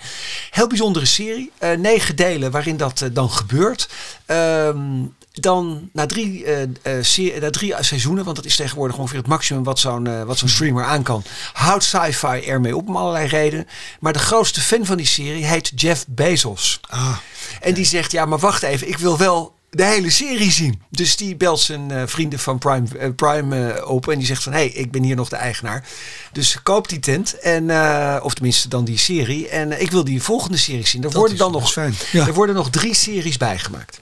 Heel 0.50 0.66
bijzondere 0.66 1.06
serie. 1.06 1.52
negen 1.78 2.16
delen 2.16 2.50
waarin 2.50 2.76
dat 2.76 3.08
dan 3.12 3.30
gebeurt. 3.30 3.88
Um, 4.26 5.16
dan 5.40 5.90
na 5.92 6.06
drie, 6.06 6.44
uh, 6.44 7.40
na 7.40 7.50
drie 7.50 7.74
seizoenen, 7.80 8.24
want 8.24 8.36
dat 8.36 8.44
is 8.44 8.56
tegenwoordig 8.56 8.98
ongeveer 8.98 9.18
het 9.18 9.26
maximum 9.26 9.64
wat 9.64 9.78
zo'n 9.78 10.08
uh, 10.08 10.22
wat 10.22 10.38
zo'n 10.38 10.48
streamer 10.48 10.84
aan 10.84 11.02
kan, 11.02 11.22
houdt 11.52 11.84
sci-fi 11.84 12.40
ermee 12.40 12.76
op 12.76 12.88
om 12.88 12.96
allerlei 12.96 13.26
redenen. 13.26 13.66
Maar 14.00 14.12
de 14.12 14.18
grootste 14.18 14.60
fan 14.60 14.86
van 14.86 14.96
die 14.96 15.06
serie 15.06 15.44
heet 15.44 15.72
Jeff 15.74 16.04
Bezos. 16.08 16.80
Ah, 16.88 17.16
en 17.60 17.74
die 17.74 17.84
zegt, 17.84 18.12
ja, 18.12 18.24
maar 18.24 18.38
wacht 18.38 18.62
even, 18.62 18.88
ik 18.88 18.98
wil 18.98 19.18
wel 19.18 19.56
de 19.70 19.84
hele 19.84 20.10
serie 20.10 20.52
zien. 20.52 20.82
Dus 20.90 21.16
die 21.16 21.36
belt 21.36 21.60
zijn 21.60 21.92
uh, 21.92 22.02
vrienden 22.06 22.38
van 22.38 22.58
Prime, 22.58 22.86
uh, 23.00 23.08
Prime 23.16 23.76
uh, 23.76 23.90
op 23.90 24.08
en 24.08 24.18
die 24.18 24.26
zegt 24.26 24.42
van... 24.42 24.52
hé, 24.52 24.58
hey, 24.58 24.68
ik 24.68 24.90
ben 24.90 25.02
hier 25.02 25.16
nog 25.16 25.28
de 25.28 25.36
eigenaar. 25.36 25.84
Dus 26.32 26.62
koop 26.62 26.88
die 26.88 26.98
tent, 26.98 27.38
en, 27.38 27.70
of 28.22 28.34
tenminste 28.34 28.68
dan 28.68 28.84
die 28.84 28.98
serie. 28.98 29.48
En 29.48 29.80
ik 29.80 29.90
wil 29.90 30.04
die 30.04 30.22
volgende 30.22 30.56
serie 30.56 30.86
zien. 30.86 31.04
Er, 31.04 31.10
worden 31.10 31.36
dan, 31.36 31.52
nog, 31.52 31.72
fijn. 31.72 31.94
Ja. 32.12 32.26
er 32.26 32.34
worden 32.34 32.54
nog 32.54 32.70
drie 32.70 32.94
series 32.94 33.36
bijgemaakt. 33.36 34.00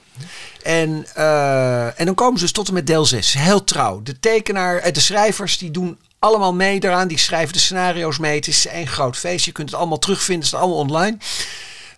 En, 0.67 1.05
uh, 1.17 1.99
en 1.99 2.05
dan 2.05 2.15
komen 2.15 2.37
ze 2.37 2.43
dus 2.43 2.53
tot 2.53 2.67
en 2.67 2.73
met 2.73 2.87
deel 2.87 3.05
6. 3.05 3.33
Heel 3.33 3.63
trouw. 3.63 4.01
De 4.03 4.19
tekenaar, 4.19 4.93
de 4.93 4.99
schrijvers 4.99 5.57
die 5.57 5.71
doen 5.71 5.97
allemaal 6.19 6.53
mee 6.53 6.79
daaraan. 6.79 7.07
Die 7.07 7.17
schrijven 7.17 7.53
de 7.53 7.59
scenario's 7.59 8.17
mee. 8.17 8.35
Het 8.35 8.47
is 8.47 8.67
één 8.67 8.87
groot 8.87 9.17
feest. 9.17 9.45
Je 9.45 9.51
kunt 9.51 9.69
het 9.69 9.79
allemaal 9.79 9.99
terugvinden. 9.99 10.45
Het 10.45 10.53
is 10.53 10.59
allemaal 10.59 10.77
online. 10.77 11.17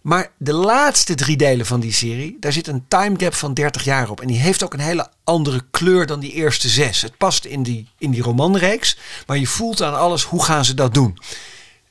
Maar 0.01 0.31
de 0.37 0.53
laatste 0.53 1.15
drie 1.15 1.37
delen 1.37 1.65
van 1.65 1.79
die 1.79 1.93
serie, 1.93 2.37
daar 2.39 2.51
zit 2.51 2.67
een 2.67 2.85
time 2.87 3.15
gap 3.19 3.33
van 3.33 3.53
30 3.53 3.83
jaar 3.83 4.09
op. 4.09 4.21
En 4.21 4.27
die 4.27 4.39
heeft 4.39 4.63
ook 4.63 4.73
een 4.73 4.79
hele 4.79 5.09
andere 5.23 5.61
kleur 5.71 6.05
dan 6.05 6.19
die 6.19 6.33
eerste 6.33 6.69
zes. 6.69 7.01
Het 7.01 7.17
past 7.17 7.45
in 7.45 7.63
die, 7.63 7.87
in 7.97 8.11
die 8.11 8.21
romanreeks. 8.21 8.97
Maar 9.27 9.37
je 9.37 9.47
voelt 9.47 9.81
aan 9.81 9.97
alles, 9.97 10.23
hoe 10.23 10.43
gaan 10.43 10.65
ze 10.65 10.73
dat 10.73 10.93
doen? 10.93 11.17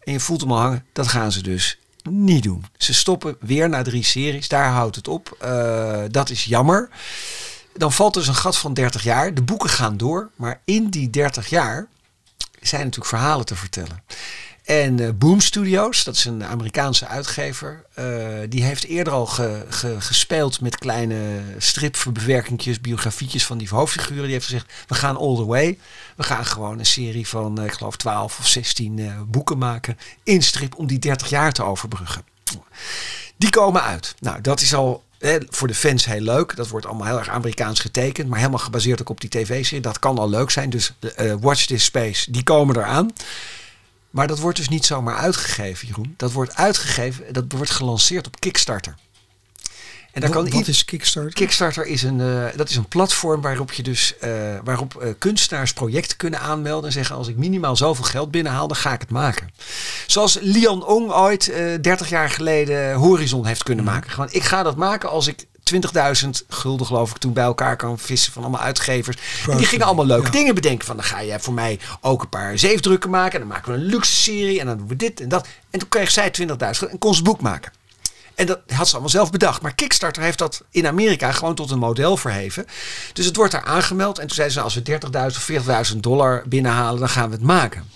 En 0.04 0.12
je 0.12 0.20
voelt 0.20 0.40
hem 0.40 0.52
al 0.52 0.58
hangen, 0.58 0.84
dat 0.92 1.08
gaan 1.08 1.32
ze 1.32 1.42
dus 1.42 1.78
niet 2.10 2.42
doen. 2.42 2.64
Ze 2.76 2.94
stoppen 2.94 3.36
weer 3.40 3.68
na 3.68 3.82
drie 3.82 4.04
series. 4.04 4.48
Daar 4.48 4.70
houdt 4.70 4.96
het 4.96 5.08
op. 5.08 5.36
Uh, 5.44 6.02
dat 6.10 6.30
is 6.30 6.44
jammer. 6.44 6.88
Dan 7.76 7.92
valt 7.92 8.14
dus 8.14 8.28
een 8.28 8.34
gat 8.34 8.58
van 8.58 8.74
30 8.74 9.02
jaar. 9.02 9.34
De 9.34 9.42
boeken 9.42 9.70
gaan 9.70 9.96
door. 9.96 10.30
Maar 10.36 10.60
in 10.64 10.88
die 10.88 11.10
30 11.10 11.48
jaar 11.48 11.86
zijn 12.60 12.82
natuurlijk 12.82 13.10
verhalen 13.10 13.46
te 13.46 13.56
vertellen. 13.56 14.02
En 14.68 15.00
uh, 15.00 15.08
Boom 15.14 15.40
Studios, 15.40 16.04
dat 16.04 16.14
is 16.14 16.24
een 16.24 16.44
Amerikaanse 16.44 17.06
uitgever, 17.06 17.84
uh, 17.98 18.04
die 18.48 18.62
heeft 18.62 18.84
eerder 18.84 19.12
al 19.12 19.26
ge, 19.26 19.64
ge, 19.68 20.00
gespeeld 20.00 20.60
met 20.60 20.78
kleine 20.78 21.40
stripbewerkingjes, 21.58 22.80
biografietjes 22.80 23.46
van 23.46 23.58
die 23.58 23.68
hoofdfiguren. 23.68 24.22
Die 24.22 24.32
heeft 24.32 24.44
gezegd, 24.44 24.72
we 24.86 24.94
gaan 24.94 25.16
all 25.16 25.36
the 25.36 25.44
way. 25.46 25.78
We 26.16 26.22
gaan 26.22 26.46
gewoon 26.46 26.78
een 26.78 26.86
serie 26.86 27.28
van, 27.28 27.58
uh, 27.58 27.64
ik 27.64 27.72
geloof, 27.72 27.96
12 27.96 28.38
of 28.38 28.46
16 28.46 29.26
boeken 29.28 29.58
maken 29.58 29.98
in 30.22 30.42
strip 30.42 30.78
om 30.78 30.86
die 30.86 30.98
30 30.98 31.28
jaar 31.28 31.52
te 31.52 31.62
overbruggen. 31.62 32.22
Die 33.36 33.50
komen 33.50 33.82
uit. 33.82 34.14
Nou, 34.20 34.40
dat 34.40 34.60
is 34.60 34.74
al 34.74 35.04
voor 35.48 35.68
de 35.68 35.74
fans 35.74 36.04
heel 36.04 36.20
leuk. 36.20 36.56
Dat 36.56 36.68
wordt 36.68 36.86
allemaal 36.86 37.06
heel 37.06 37.18
erg 37.18 37.28
Amerikaans 37.28 37.80
getekend. 37.80 38.28
Maar 38.28 38.38
helemaal 38.38 38.58
gebaseerd 38.58 39.00
ook 39.00 39.08
op 39.08 39.20
die 39.20 39.30
tv-serie. 39.30 39.82
Dat 39.82 39.98
kan 39.98 40.18
al 40.18 40.28
leuk 40.28 40.50
zijn. 40.50 40.70
Dus 40.70 40.92
Watch 41.40 41.66
This 41.66 41.84
Space, 41.84 42.30
die 42.30 42.42
komen 42.42 42.76
eraan. 42.76 43.12
Maar 44.10 44.26
dat 44.26 44.38
wordt 44.38 44.56
dus 44.56 44.68
niet 44.68 44.86
zomaar 44.86 45.16
uitgegeven, 45.16 45.88
Jeroen. 45.88 46.14
Dat 46.16 46.32
wordt 46.32 46.56
uitgegeven, 46.56 47.32
dat 47.32 47.44
wordt 47.48 47.70
gelanceerd 47.70 48.26
op 48.26 48.40
Kickstarter. 48.40 48.94
En 50.12 50.20
daar 50.20 50.32
wat, 50.32 50.48
kan 50.48 50.58
wat 50.58 50.68
is 50.68 50.84
Kickstarter? 50.84 51.32
Kickstarter 51.32 51.86
is 51.86 52.02
een, 52.02 52.18
uh, 52.18 52.44
dat 52.56 52.68
is 52.68 52.76
een 52.76 52.88
platform 52.88 53.40
waarop 53.40 53.72
je 53.72 53.82
dus 53.82 54.14
uh, 54.24 54.30
waarop 54.64 55.02
uh, 55.02 55.08
kunstenaars 55.18 55.72
projecten 55.72 56.16
kunnen 56.16 56.40
aanmelden 56.40 56.86
en 56.86 56.92
zeggen 56.92 57.16
als 57.16 57.28
ik 57.28 57.36
minimaal 57.36 57.76
zoveel 57.76 58.04
geld 58.04 58.30
binnenhaal, 58.30 58.68
dan 58.68 58.76
ga 58.76 58.92
ik 58.92 59.00
het 59.00 59.10
maken. 59.10 59.50
Zoals 60.06 60.38
Lian 60.40 60.86
Ong 60.86 61.10
ooit 61.12 61.52
30 61.80 62.08
jaar 62.08 62.30
geleden 62.30 62.94
Horizon 62.94 63.46
heeft 63.46 63.62
kunnen 63.62 63.84
mhm. 63.84 63.94
maken. 63.94 64.10
Gewoon, 64.10 64.28
ik 64.32 64.44
ga 64.44 64.62
dat 64.62 64.76
maken 64.76 65.10
als 65.10 65.26
ik 65.26 65.46
20.000 65.74 66.28
gulden 66.48 66.86
geloof 66.86 67.10
ik 67.10 67.16
toen 67.16 67.32
bij 67.32 67.44
elkaar 67.44 67.76
kan 67.76 67.98
vissen 67.98 68.32
van 68.32 68.42
allemaal 68.42 68.60
uitgevers. 68.60 69.16
En 69.50 69.56
die 69.56 69.66
gingen 69.66 69.86
allemaal 69.86 70.06
leuke 70.06 70.30
dingen 70.30 70.54
bedenken. 70.54 70.86
Van 70.86 70.96
dan 70.96 71.04
ga 71.04 71.20
je 71.20 71.40
voor 71.40 71.54
mij 71.54 71.78
ook 72.00 72.22
een 72.22 72.28
paar 72.28 72.58
zeefdrukken 72.58 73.10
maken. 73.10 73.32
En 73.32 73.38
dan 73.38 73.48
maken 73.48 73.72
we 73.72 73.78
een 73.78 73.84
luxe 73.84 74.14
serie 74.14 74.60
en 74.60 74.66
dan 74.66 74.76
doen 74.78 74.88
we 74.88 74.96
dit 74.96 75.20
en 75.20 75.28
dat. 75.28 75.46
En 75.70 75.78
toen 75.78 75.88
kreeg 75.88 76.10
zij 76.10 76.32
20.000 76.40 76.46
en 76.90 76.98
kon 76.98 77.14
ze 77.14 77.22
boek 77.22 77.40
maken. 77.40 77.72
En 78.38 78.46
dat 78.46 78.60
had 78.66 78.86
ze 78.86 78.92
allemaal 78.92 79.10
zelf 79.10 79.30
bedacht. 79.30 79.62
Maar 79.62 79.74
Kickstarter 79.74 80.22
heeft 80.22 80.38
dat 80.38 80.62
in 80.70 80.86
Amerika 80.86 81.32
gewoon 81.32 81.54
tot 81.54 81.70
een 81.70 81.78
model 81.78 82.16
verheven. 82.16 82.66
Dus 83.12 83.26
het 83.26 83.36
wordt 83.36 83.52
daar 83.52 83.64
aangemeld. 83.64 84.18
En 84.18 84.26
toen 84.26 84.36
zeiden 84.36 84.56
ze, 84.56 84.62
als 84.62 84.74
we 84.74 84.82
30.000 84.82 85.26
of 85.26 85.50
40.000 85.92 85.96
dollar 85.96 86.42
binnenhalen, 86.46 87.00
dan 87.00 87.08
gaan 87.08 87.28
we 87.28 87.34
het 87.34 87.44
maken. 87.44 87.90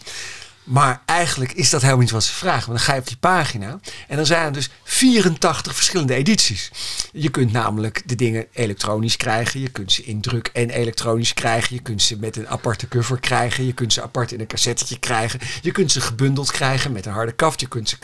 Maar 0.64 1.02
eigenlijk 1.04 1.52
is 1.52 1.70
dat 1.70 1.80
helemaal 1.80 2.02
niet 2.02 2.10
wat 2.10 2.24
ze 2.24 2.32
vragen. 2.32 2.66
Want 2.66 2.78
dan 2.78 2.86
ga 2.86 2.94
je 2.94 3.00
op 3.00 3.06
die 3.06 3.16
pagina 3.16 3.80
en 4.08 4.16
dan 4.16 4.26
zijn 4.26 4.44
er 4.44 4.52
dus 4.52 4.70
84 4.84 5.74
verschillende 5.74 6.14
edities. 6.14 6.70
Je 7.12 7.28
kunt 7.28 7.52
namelijk 7.52 8.02
de 8.06 8.14
dingen 8.14 8.46
elektronisch 8.52 9.16
krijgen. 9.16 9.60
Je 9.60 9.68
kunt 9.68 9.92
ze 9.92 10.04
in 10.04 10.20
druk 10.20 10.50
en 10.52 10.70
elektronisch 10.70 11.34
krijgen. 11.34 11.74
Je 11.74 11.82
kunt 11.82 12.02
ze 12.02 12.16
met 12.18 12.36
een 12.36 12.48
aparte 12.48 12.88
cover 12.88 13.20
krijgen. 13.20 13.66
Je 13.66 13.72
kunt 13.72 13.92
ze 13.92 14.02
apart 14.02 14.32
in 14.32 14.40
een 14.40 14.46
cassettetje 14.46 14.98
krijgen. 14.98 15.40
Je 15.62 15.72
kunt 15.72 15.92
ze 15.92 16.00
gebundeld 16.00 16.50
krijgen 16.50 16.92
met 16.92 17.06
een 17.06 17.12
harde 17.12 17.32
kaft. 17.32 17.60
Je 17.60 17.68
kunt 17.68 17.88
ze, 17.88 17.96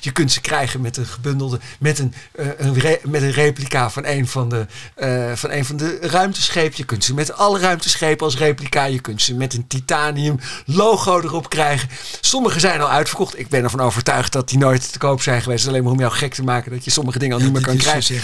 je 0.00 0.12
kunt 0.12 0.32
ze 0.32 0.40
krijgen 0.40 0.80
met 0.80 0.96
een 0.96 1.06
gebundelde, 1.06 1.60
met 1.78 1.98
een, 1.98 2.14
uh, 2.34 2.46
een 2.56 2.98
met 3.04 3.22
een 3.22 3.32
replica 3.32 3.90
van 3.90 4.06
een 4.06 4.28
van, 4.28 4.48
de, 4.48 4.66
uh, 4.96 5.32
van 5.32 5.50
een 5.50 5.64
van 5.64 5.76
de 5.76 5.98
ruimteschepen. 6.00 6.76
Je 6.76 6.84
kunt 6.84 7.04
ze 7.04 7.14
met 7.14 7.32
alle 7.32 7.58
ruimteschepen 7.58 8.24
als 8.24 8.36
replica. 8.36 8.84
Je 8.84 9.00
kunt 9.00 9.22
ze 9.22 9.34
met 9.34 9.54
een 9.54 9.66
titanium 9.66 10.40
logo 10.66 11.20
erop 11.20 11.50
krijgen. 11.50 11.88
Sommige 12.20 12.60
zijn 12.60 12.80
al 12.80 12.90
uitverkocht. 12.90 13.38
Ik 13.38 13.48
ben 13.48 13.62
ervan 13.62 13.80
overtuigd 13.80 14.32
dat 14.32 14.48
die 14.48 14.58
nooit 14.58 14.92
te 14.92 14.98
koop 14.98 15.22
zijn 15.22 15.42
geweest. 15.42 15.68
Alleen 15.68 15.82
maar 15.82 15.92
om 15.92 15.98
jou 15.98 16.12
gek 16.12 16.34
te 16.34 16.42
maken 16.42 16.70
dat 16.70 16.84
je 16.84 16.90
sommige 16.90 17.18
dingen 17.18 17.36
al 17.36 17.42
niet 17.42 17.52
meer 17.52 17.62
kan 17.62 17.76
krijgen. 17.76 18.16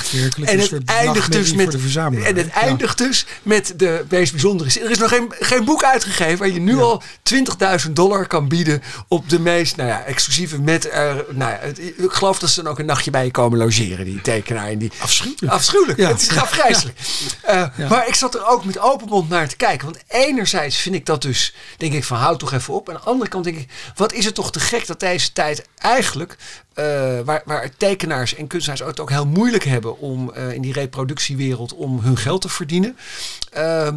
en 0.45 0.59
het 0.59 0.85
eindigt 0.85 1.33
dus 1.33 1.53
met 1.53 1.75
en 2.25 2.37
het 2.37 2.49
eindigt 2.49 2.99
dus 2.99 3.27
met 3.43 3.75
de 3.77 4.05
meest 4.09 4.33
bijzondere. 4.33 4.81
Er 4.81 4.91
is 4.91 4.99
nog 4.99 5.09
geen, 5.09 5.33
geen 5.41 5.65
boek 5.65 5.85
uitgegeven 5.85 6.39
waar 6.39 6.51
je 6.51 6.61
nu 6.61 6.79
al 6.79 7.03
20.000 7.87 7.91
dollar 7.93 8.27
kan 8.27 8.49
bieden 8.49 8.83
op 9.09 9.29
de 9.29 9.41
meest 9.41 9.77
nou 9.77 9.89
ja, 9.89 10.03
exclusieve 10.03 10.61
met. 10.61 10.87
Uh, 10.87 10.93
nou 11.31 11.51
ja, 11.53 11.59
ik 11.77 12.13
geloof 12.13 12.39
dat 12.39 12.51
ze 12.51 12.63
dan 12.63 12.73
ook 12.73 12.79
een 12.79 12.87
nachtje 12.87 13.11
bij 13.11 13.25
je 13.25 13.31
komen 13.31 13.59
logeren, 13.59 14.05
die 14.05 14.21
tekenaar. 14.21 14.69
En 14.69 14.79
die, 14.79 14.93
afschuwelijk. 14.99 15.53
Afschuwelijk. 15.53 15.99
Ja. 15.99 16.09
Het 16.09 16.21
is 16.21 16.37
afgrijzelijk. 16.37 16.99
Uh, 17.49 17.89
maar 17.89 18.09
ik 18.09 18.15
zat 18.15 18.35
er 18.35 18.47
ook 18.47 18.65
met 18.65 18.79
open 18.79 19.09
mond 19.09 19.29
naar 19.29 19.49
te 19.49 19.57
kijken. 19.57 19.87
Want 19.87 19.99
enerzijds 20.09 20.77
vind 20.77 20.95
ik 20.95 21.07
dat 21.07 21.23
dus, 21.23 21.55
denk 21.77 21.93
ik 21.93 22.05
van 22.05 22.17
houd 22.17 22.39
toch 22.39 22.53
even 22.53 22.75
op. 22.75 22.89
En 22.89 22.95
aan 22.95 23.01
de 23.01 23.11
andere 23.11 23.31
kant 23.31 23.45
denk 23.45 23.57
ik, 23.57 23.60
wat 23.95 24.13
is 24.13 24.25
het 24.25 24.35
toch 24.35 24.53
te 24.53 24.61
gek 24.61 24.87
dat 24.87 25.01
deze 25.01 25.33
tijd 25.33 25.69
eigenlijk, 25.77 26.37
uh, 26.75 26.85
waar, 27.25 27.43
waar 27.45 27.71
tekenaars 27.77 28.35
en 28.35 28.47
kunstenaars 28.47 28.81
het 28.81 29.01
ook 29.01 29.11
heel 29.11 29.27
moeilijk 29.27 29.65
hebben 29.65 29.99
om 29.99 30.33
uh, 30.37 30.53
in 30.53 30.63
die 30.63 30.73
reproductiewereld 30.73 31.75
om 31.75 32.01
hun 32.01 32.17
geld 32.17 32.41
te 32.41 32.49
verdienen. 32.49 32.97
Uh, 33.57 33.89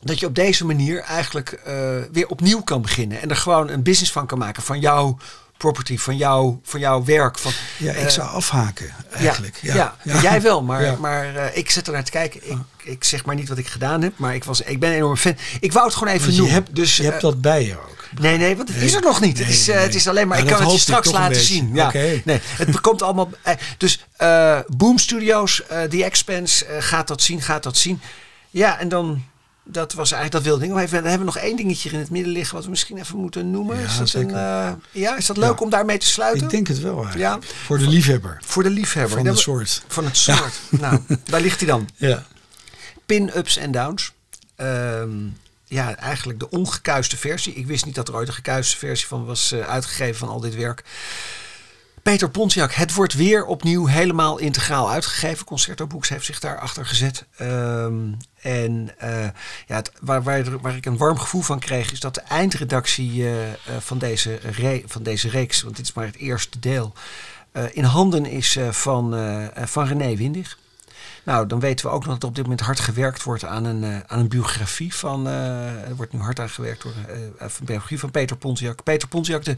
dat 0.00 0.20
je 0.20 0.26
op 0.26 0.34
deze 0.34 0.64
manier 0.64 1.00
eigenlijk 1.00 1.60
uh, 1.68 1.74
weer 2.12 2.28
opnieuw 2.28 2.62
kan 2.62 2.82
beginnen. 2.82 3.20
En 3.20 3.30
er 3.30 3.36
gewoon 3.36 3.68
een 3.68 3.82
business 3.82 4.12
van 4.12 4.26
kan 4.26 4.38
maken 4.38 4.62
van 4.62 4.80
jouw 4.80 5.18
property, 5.56 5.98
van, 5.98 6.16
jou, 6.16 6.58
van 6.62 6.80
jouw 6.80 7.04
werk. 7.04 7.38
Van, 7.38 7.52
ja, 7.78 7.92
ik 7.92 8.08
zou 8.08 8.28
afhaken 8.28 8.94
eigenlijk. 9.12 9.58
Ja, 9.60 9.74
ja, 9.74 9.96
ja. 10.02 10.20
jij 10.20 10.42
wel, 10.42 10.62
maar, 10.62 11.00
maar 11.00 11.34
uh, 11.34 11.56
ik 11.56 11.70
zit 11.70 11.86
er 11.86 11.92
naar 11.92 12.04
te 12.04 12.10
kijken. 12.10 12.50
Ik, 12.50 12.58
ik 12.82 13.04
zeg 13.04 13.24
maar 13.24 13.34
niet 13.34 13.48
wat 13.48 13.58
ik 13.58 13.66
gedaan 13.66 14.02
heb, 14.02 14.18
maar 14.18 14.34
ik, 14.34 14.44
was, 14.44 14.60
ik 14.60 14.80
ben 14.80 14.90
een 14.90 14.96
enorme 14.96 15.16
fan. 15.16 15.36
Ik 15.60 15.72
wou 15.72 15.86
het 15.86 15.94
gewoon 15.94 16.14
even 16.14 16.28
noemen. 16.28 16.46
Je 16.46 16.52
hebt, 16.52 16.74
dus, 16.74 16.96
je 16.96 17.02
hebt 17.02 17.20
dat 17.20 17.40
bij 17.40 17.66
je 17.66 17.78
ook. 17.78 18.01
Nee, 18.20 18.36
nee, 18.36 18.56
want 18.56 18.68
het 18.68 18.82
is 18.82 18.94
er 18.94 19.00
nog 19.00 19.20
niet. 19.20 19.38
het, 19.38 19.48
is, 19.48 19.68
uh, 19.68 19.80
het 19.80 19.94
is 19.94 20.08
alleen 20.08 20.28
maar. 20.28 20.38
ik 20.38 20.46
kan 20.46 20.62
het 20.62 20.72
je 20.72 20.78
straks 20.78 21.10
laten 21.10 21.40
zien. 21.40 21.70
Ja, 21.74 21.86
okay. 21.86 22.22
nee, 22.24 22.40
het 22.42 22.80
komt 22.80 23.02
allemaal. 23.02 23.30
Uh, 23.46 23.54
dus 23.78 24.04
uh, 24.22 24.58
Boom 24.76 24.98
Studios, 24.98 25.62
The 25.88 26.04
Expense 26.04 26.66
gaat 26.78 27.08
dat 27.08 27.22
zien, 27.22 27.42
gaat 27.42 27.62
dat 27.62 27.76
zien. 27.76 28.00
Ja, 28.50 28.78
en 28.78 28.88
dan. 28.88 29.30
Dat 29.64 29.92
was 29.92 30.12
eigenlijk 30.12 30.32
dat 30.32 30.42
wilde 30.42 30.66
ding. 30.66 30.80
Even, 30.80 31.02
dan 31.02 31.10
hebben 31.10 31.26
we 31.26 31.34
nog 31.34 31.42
één 31.42 31.56
dingetje 31.56 31.90
in 31.90 31.98
het 31.98 32.10
midden 32.10 32.32
liggen 32.32 32.54
wat 32.54 32.64
we 32.64 32.70
misschien 32.70 32.98
even 32.98 33.18
moeten 33.18 33.50
noemen. 33.50 33.78
Ja, 33.78 33.84
is 33.84 33.96
dat, 33.96 34.12
een, 34.12 34.30
ja, 34.90 35.16
is 35.16 35.26
dat 35.26 35.36
leuk 35.36 35.58
ja. 35.58 35.64
om 35.64 35.70
daarmee 35.70 35.98
te 35.98 36.06
sluiten? 36.06 36.44
Ik 36.44 36.50
denk 36.50 36.66
het 36.66 36.80
wel 36.80 37.04
eigenlijk. 37.04 37.44
Ja. 37.44 37.48
Voor 37.64 37.78
de 37.78 37.88
liefhebber. 37.88 38.38
Voor 38.44 38.62
de 38.62 38.70
liefhebber. 38.70 39.16
Van 39.16 39.26
het 39.26 39.38
soort. 39.38 39.82
Van 39.86 40.04
het 40.04 40.16
soort. 40.16 40.60
Nou, 40.68 41.00
daar 41.24 41.40
ligt 41.40 41.60
hij 41.60 41.68
dan. 41.68 41.88
Ja. 41.96 42.24
Pin-ups 43.06 43.56
en 43.56 43.72
downs. 43.72 44.12
Um, 44.56 45.36
ja, 45.72 45.96
eigenlijk 45.96 46.38
de 46.38 46.50
ongekuiste 46.50 47.16
versie. 47.16 47.54
Ik 47.54 47.66
wist 47.66 47.84
niet 47.84 47.94
dat 47.94 48.08
er 48.08 48.14
ooit 48.14 48.28
een 48.28 48.34
gekuiste 48.34 48.76
versie 48.76 49.06
van 49.06 49.24
was 49.24 49.52
uh, 49.52 49.68
uitgegeven 49.68 50.14
van 50.14 50.28
al 50.28 50.40
dit 50.40 50.54
werk. 50.54 50.84
Peter 52.02 52.30
Pontiac, 52.30 52.72
het 52.72 52.94
wordt 52.94 53.14
weer 53.14 53.44
opnieuw 53.44 53.86
helemaal 53.86 54.38
integraal 54.38 54.90
uitgegeven. 54.90 55.44
Concerto 55.44 55.86
Books 55.86 56.08
heeft 56.08 56.24
zich 56.24 56.38
daarachter 56.38 56.86
gezet. 56.86 57.24
Um, 57.40 58.16
en 58.40 58.94
uh, 59.04 59.26
ja, 59.66 59.82
waar, 60.00 60.22
waar, 60.22 60.76
ik 60.76 60.86
een 60.86 60.96
warm 60.96 61.18
gevoel 61.18 61.42
van 61.42 61.58
kreeg, 61.58 61.92
is 61.92 62.00
dat 62.00 62.14
de 62.14 62.20
eindredactie 62.20 63.12
uh, 63.12 63.34
van, 63.78 63.98
deze 63.98 64.40
van 64.86 65.02
deze 65.02 65.28
reeks, 65.28 65.62
want 65.62 65.76
dit 65.76 65.84
is 65.84 65.92
maar 65.92 66.06
het 66.06 66.16
eerste 66.16 66.58
deel, 66.58 66.92
in 67.72 67.84
handen 67.84 68.26
is 68.26 68.58
van, 68.70 69.14
van 69.54 69.86
René 69.86 70.16
Windig. 70.16 70.58
Nou, 71.24 71.46
dan 71.46 71.60
weten 71.60 71.86
we 71.86 71.92
ook 71.92 72.04
nog 72.06 72.18
dat 72.18 72.28
op 72.28 72.34
dit 72.34 72.44
moment 72.44 72.60
hard 72.62 72.80
gewerkt 72.80 73.22
wordt 73.22 73.44
aan 73.44 73.64
een, 73.64 73.82
uh, 73.82 73.98
aan 74.06 74.18
een 74.18 74.28
biografie 74.28 74.94
van. 74.94 75.26
Uh, 75.26 75.88
er 75.88 75.96
wordt 75.96 76.12
nu 76.12 76.20
hard 76.20 76.40
aan 76.40 76.48
gewerkt 76.48 76.82
door 76.82 76.92
een 77.38 77.50
biografie 77.64 77.98
van 77.98 78.10
Peter 78.10 78.36
Pontiac. 78.36 78.82
Peter 78.82 79.08
Pontiac, 79.08 79.44
de 79.44 79.56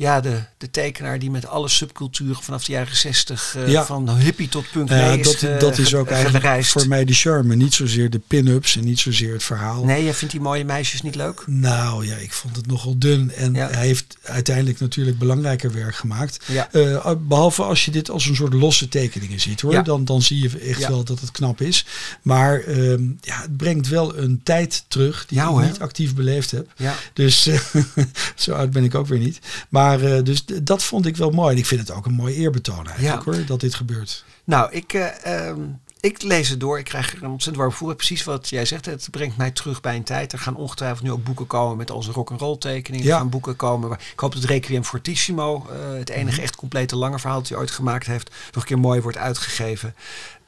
ja, 0.00 0.20
de, 0.20 0.42
de 0.58 0.70
tekenaar 0.70 1.18
die 1.18 1.30
met 1.30 1.46
alle 1.46 1.68
subculturen 1.68 2.42
vanaf 2.42 2.64
de 2.64 2.72
jaren 2.72 2.96
zestig, 2.96 3.54
uh, 3.56 3.68
ja. 3.68 3.84
van 3.84 4.18
hippie 4.18 4.48
tot 4.48 4.70
punk 4.70 4.88
ja, 4.88 5.10
is 5.12 5.24
dat, 5.24 5.42
uh, 5.42 5.58
dat 5.58 5.78
is 5.78 5.94
ook 5.94 6.08
eigenlijk 6.08 6.64
voor 6.64 6.88
mij 6.88 7.04
de 7.04 7.12
charme. 7.12 7.56
Niet 7.56 7.74
zozeer 7.74 8.10
de 8.10 8.18
pin-ups 8.18 8.76
en 8.76 8.84
niet 8.84 8.98
zozeer 8.98 9.32
het 9.32 9.42
verhaal. 9.42 9.84
Nee, 9.84 10.04
jij 10.04 10.14
vindt 10.14 10.32
die 10.32 10.42
mooie 10.42 10.64
meisjes 10.64 11.02
niet 11.02 11.14
leuk? 11.14 11.42
Nou 11.46 12.06
ja, 12.06 12.16
ik 12.16 12.32
vond 12.32 12.56
het 12.56 12.66
nogal 12.66 12.98
dun. 12.98 13.32
En 13.32 13.54
ja. 13.54 13.68
hij 13.70 13.86
heeft 13.86 14.16
uiteindelijk 14.22 14.80
natuurlijk 14.80 15.18
belangrijker 15.18 15.72
werk 15.72 15.94
gemaakt. 15.94 16.44
Uh, 16.72 17.12
behalve 17.18 17.62
als 17.62 17.84
je 17.84 17.90
dit 17.90 18.10
als 18.10 18.26
een 18.26 18.36
soort 18.36 18.52
losse 18.52 18.88
tekeningen 18.88 19.40
ziet 19.40 19.60
hoor. 19.60 19.84
Dan, 19.84 20.04
dan 20.04 20.22
zie 20.22 20.42
je 20.42 20.58
echt 20.58 20.88
wel 20.88 21.04
dat 21.04 21.20
het 21.20 21.30
knap 21.30 21.60
is. 21.60 21.86
Maar 22.22 22.62
um, 22.68 23.18
ja, 23.20 23.40
het 23.40 23.56
brengt 23.56 23.88
wel 23.88 24.16
een 24.16 24.40
tijd 24.42 24.84
terug 24.88 25.26
die 25.26 25.40
ik 25.40 25.60
niet 25.60 25.80
actief 25.80 26.14
beleefd 26.14 26.50
heb. 26.50 26.66
Dus 27.12 27.48
zo 28.34 28.52
oud 28.52 28.70
ben 28.70 28.84
ik 28.84 28.94
ook 28.94 29.06
weer 29.06 29.18
niet. 29.18 29.38
Maar 29.68 29.89
maar 29.90 30.02
uh, 30.02 30.22
dus 30.24 30.44
dat 30.62 30.82
vond 30.82 31.06
ik 31.06 31.16
wel 31.16 31.30
mooi. 31.30 31.52
En 31.52 31.58
ik 31.58 31.66
vind 31.66 31.80
het 31.80 31.90
ook 31.90 32.06
een 32.06 32.12
mooi 32.12 32.34
eerbetoon 32.34 32.86
eigenlijk 32.86 33.24
ja. 33.24 33.32
hoor, 33.32 33.44
dat 33.46 33.60
dit 33.60 33.74
gebeurt. 33.74 34.24
Nou, 34.44 34.72
ik, 34.72 34.92
uh, 34.92 35.48
um, 35.48 35.80
ik 36.00 36.22
lees 36.22 36.48
het 36.48 36.60
door. 36.60 36.78
Ik 36.78 36.84
krijg 36.84 37.12
er 37.12 37.22
een 37.22 37.30
ontzettend 37.30 37.56
warm 37.56 37.70
gevoel. 37.70 37.94
Precies 37.94 38.24
wat 38.24 38.48
jij 38.48 38.64
zegt. 38.64 38.86
Het 38.86 39.08
brengt 39.10 39.36
mij 39.36 39.50
terug 39.50 39.80
bij 39.80 39.96
een 39.96 40.02
tijd. 40.02 40.32
Er 40.32 40.38
gaan 40.38 40.56
ongetwijfeld 40.56 41.02
nu 41.02 41.10
ook 41.10 41.24
boeken 41.24 41.46
komen 41.46 41.76
met 41.76 41.90
onze 41.90 42.12
rock'n'roll 42.12 42.58
tekeningen. 42.58 43.06
Ja. 43.06 43.12
Er 43.12 43.18
gaan 43.18 43.28
boeken 43.30 43.56
komen. 43.56 43.90
Ik 43.90 44.20
hoop 44.20 44.34
dat 44.34 44.44
Requiem 44.44 44.84
Fortissimo, 44.84 45.66
uh, 45.70 45.98
het 45.98 46.08
enige 46.08 46.36
mm. 46.36 46.42
echt 46.42 46.56
complete 46.56 46.96
lange 46.96 47.18
verhaal 47.18 47.38
dat 47.38 47.48
hij 47.48 47.58
ooit 47.58 47.70
gemaakt 47.70 48.06
heeft, 48.06 48.30
nog 48.52 48.62
een 48.62 48.68
keer 48.68 48.78
mooi 48.78 49.00
wordt 49.00 49.18
uitgegeven. 49.18 49.94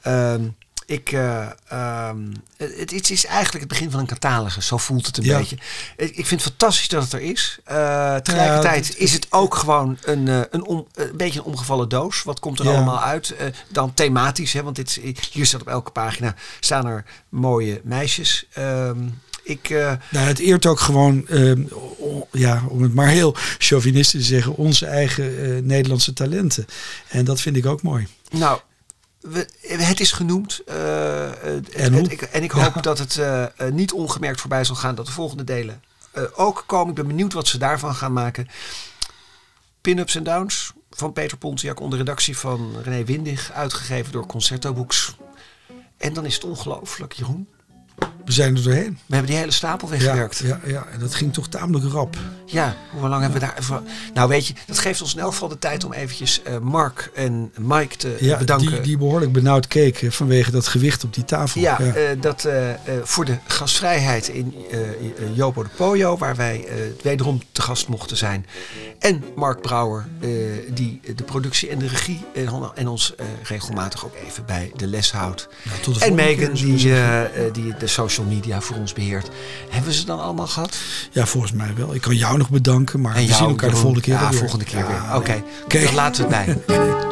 Um, 0.07 0.57
ik, 0.87 1.13
uh, 1.13 1.47
um, 2.09 2.33
het, 2.57 2.91
het, 2.91 3.11
is 3.11 3.27
eigenlijk 3.27 3.61
het 3.61 3.69
begin 3.69 3.91
van 3.91 4.01
een 4.01 4.07
catalogus. 4.07 4.67
Zo 4.67 4.77
voelt 4.77 5.07
het 5.07 5.17
een 5.17 5.25
ja. 5.25 5.39
beetje. 5.39 5.57
Ik, 5.97 6.17
ik, 6.17 6.27
vind 6.27 6.45
het 6.45 6.51
fantastisch 6.51 6.89
dat 6.89 7.03
het 7.03 7.13
er 7.13 7.21
is. 7.21 7.59
Uh, 7.71 8.17
tegelijkertijd 8.17 8.87
ja, 8.87 8.95
is 8.97 9.13
het 9.13 9.27
ook 9.31 9.55
gewoon 9.55 9.99
een, 10.05 10.27
uh, 10.27 10.41
een, 10.51 10.65
om, 10.65 10.87
een 10.95 11.17
beetje 11.17 11.39
een 11.39 11.45
omgevallen 11.45 11.89
doos. 11.89 12.23
Wat 12.23 12.41
komt 12.41 12.59
er 12.59 12.65
ja. 12.65 12.71
allemaal 12.71 13.01
uit? 13.01 13.35
dan 13.69 13.95
thematisch. 13.95 14.53
Hè, 14.53 14.63
want 14.63 14.77
dit, 14.77 15.01
hier 15.33 15.47
staat 15.47 15.61
op 15.61 15.69
elke 15.69 15.91
pagina 15.91 16.35
staan 16.61 16.87
er 16.87 17.05
mooie 17.29 17.81
meisjes. 17.85 18.47
Um, 18.59 19.21
ik, 19.43 19.71
uh... 19.71 19.93
nou, 20.11 20.27
het 20.27 20.39
eert 20.39 20.67
ook 20.67 20.81
gewoon 20.81 21.25
uh, 21.29 21.67
ja, 22.33 22.63
om 22.69 22.83
het 22.83 22.95
maar 22.95 23.09
heel 23.09 23.37
chauvinistisch 23.59 24.21
te 24.21 24.27
zeggen, 24.27 24.57
onze 24.57 24.87
eigen 24.87 25.67
Nederlandse 25.67 26.13
talenten. 26.13 26.67
En 27.09 27.25
dat 27.25 27.41
vind 27.41 27.57
ik 27.57 27.67
ook 27.67 27.83
mooi. 27.83 28.07
Nou, 28.31 28.61
we, 29.23 29.49
het 29.61 30.01
is 30.01 30.13
genoemd. 30.13 30.63
en, 30.65 32.11
ik, 32.11 32.23
en 32.23 32.43
ik 32.43 32.51
hoop 32.51 32.83
dat 32.83 32.99
het 32.99 33.21
niet 33.73 33.93
ongemerkt 33.93 34.41
voorbij 34.41 34.65
zal 34.65 34.77
gaan 34.77 34.95
dat 34.95 35.07
de 35.07 35.13
volgende 35.13 35.45
delen 35.45 35.83
ook 36.35 36.65
komen. 36.67 36.89
Ik 36.89 36.95
ben 36.95 37.07
benieuwd 37.07 37.33
wat 37.33 37.49
ze 37.49 37.59
daarvan 37.59 37.95
gaan 37.95 38.13
maken. 38.13 38.49
Pin-ups 39.81 40.15
en 40.15 40.25
downs 40.25 40.73
van 40.91 41.13
Peter 41.13 41.39
Pontiac 41.39 41.81
onder 41.81 41.99
redactie 41.99 42.39
van 42.39 42.77
René 42.83 43.05
Windig, 43.05 43.53
uitgegeven 43.53 44.13
door 44.13 44.27
Concerto 44.27 44.73
Books. 44.73 45.17
En 45.97 46.13
dan 46.13 46.25
is 46.25 46.35
het 46.35 46.45
ongelooflijk, 46.45 47.13
Jeroen. 47.13 47.49
We 48.25 48.33
zijn 48.33 48.57
er 48.57 48.63
doorheen. 48.63 48.99
We 49.07 49.15
hebben 49.15 49.31
die 49.31 49.41
hele 49.41 49.53
stapel 49.53 49.89
weggewerkt. 49.89 50.39
Ja, 50.39 50.61
ja, 50.65 50.71
ja, 50.71 50.87
en 50.93 50.99
dat 50.99 51.15
ging 51.15 51.33
toch 51.33 51.49
tamelijk 51.49 51.93
rap. 51.93 52.17
Ja, 52.47 52.77
hoe 52.91 53.09
lang 53.09 53.23
hebben 53.23 53.41
we 53.41 53.47
daar... 53.47 53.81
Nou 54.15 54.29
weet 54.29 54.47
je, 54.47 54.55
dat 54.67 54.79
geeft 54.79 55.03
ons 55.03 55.15
in 55.15 55.21
elk 55.21 55.33
geval 55.33 55.49
de 55.49 55.59
tijd 55.59 55.85
om 55.85 55.93
eventjes 55.93 56.43
uh, 56.49 56.59
Mark 56.59 57.11
en 57.15 57.53
Mike 57.59 57.97
te 57.97 58.17
ja, 58.21 58.39
bedanken. 58.39 58.71
Die, 58.71 58.81
die 58.81 58.99
behoorlijk 58.99 59.33
benauwd 59.33 59.67
keken 59.67 60.13
vanwege 60.13 60.51
dat 60.51 60.69
gewicht 60.69 61.05
op 61.05 61.15
die 61.15 61.25
tafel. 61.25 61.61
Ja. 61.61 61.81
Uh, 61.81 61.95
dat 62.21 62.45
uh, 62.45 62.53
voor 63.03 63.25
de 63.25 63.39
gastvrijheid 63.47 64.29
in 64.29 64.55
Jopo 65.35 65.63
de 65.63 65.69
Pojo, 65.77 66.17
waar 66.17 66.37
wij 66.37 66.69
wederom 67.03 67.41
te 67.53 67.63
gast 67.63 67.89
mochten 67.89 68.17
zijn. 68.17 68.47
En 68.99 69.25
Mark 69.37 69.61
Brouwer, 69.61 70.07
die 70.75 71.01
de 71.17 71.25
productie 71.25 71.69
en 71.69 71.79
de 71.79 71.89
regie 71.89 72.25
en 72.75 72.89
ons 72.89 73.15
regelmatig 73.43 74.05
ook 74.05 74.15
even 74.27 74.45
bij 74.47 74.73
de 74.77 74.87
les 74.87 75.13
houdt. 75.13 75.49
Nou, 75.85 75.99
en 75.99 76.15
Megan, 76.15 76.53
die, 76.53 76.93
die 77.53 77.77
de 77.77 77.87
social 77.87 78.11
media 78.21 78.61
voor 78.61 78.77
ons 78.77 78.93
beheert. 78.93 79.29
Hebben 79.69 79.93
ze 79.93 80.05
dan 80.05 80.21
allemaal 80.21 80.47
gehad? 80.47 80.77
Ja, 81.13 81.27
volgens 81.27 81.53
mij 81.53 81.75
wel. 81.77 81.95
Ik 81.95 82.01
kan 82.01 82.17
jou 82.17 82.39
nog 82.39 82.51
bedanken, 82.51 83.01
maar 83.01 83.15
en 83.17 83.27
we 83.27 83.33
zien 83.33 83.49
elkaar 83.49 83.71
de 83.71 83.77
volgende 83.77 84.01
keer 84.01 84.15
ja, 84.15 84.29
weer. 84.29 84.39
volgende 84.39 84.65
keer 84.65 84.87
weer. 84.87 85.03
Oké, 85.09 85.17
okay. 85.17 85.45
okay. 85.65 85.85
dan 85.85 85.95
laten 85.95 86.29
we 86.29 86.35
het 86.35 86.67
bij. 86.67 86.97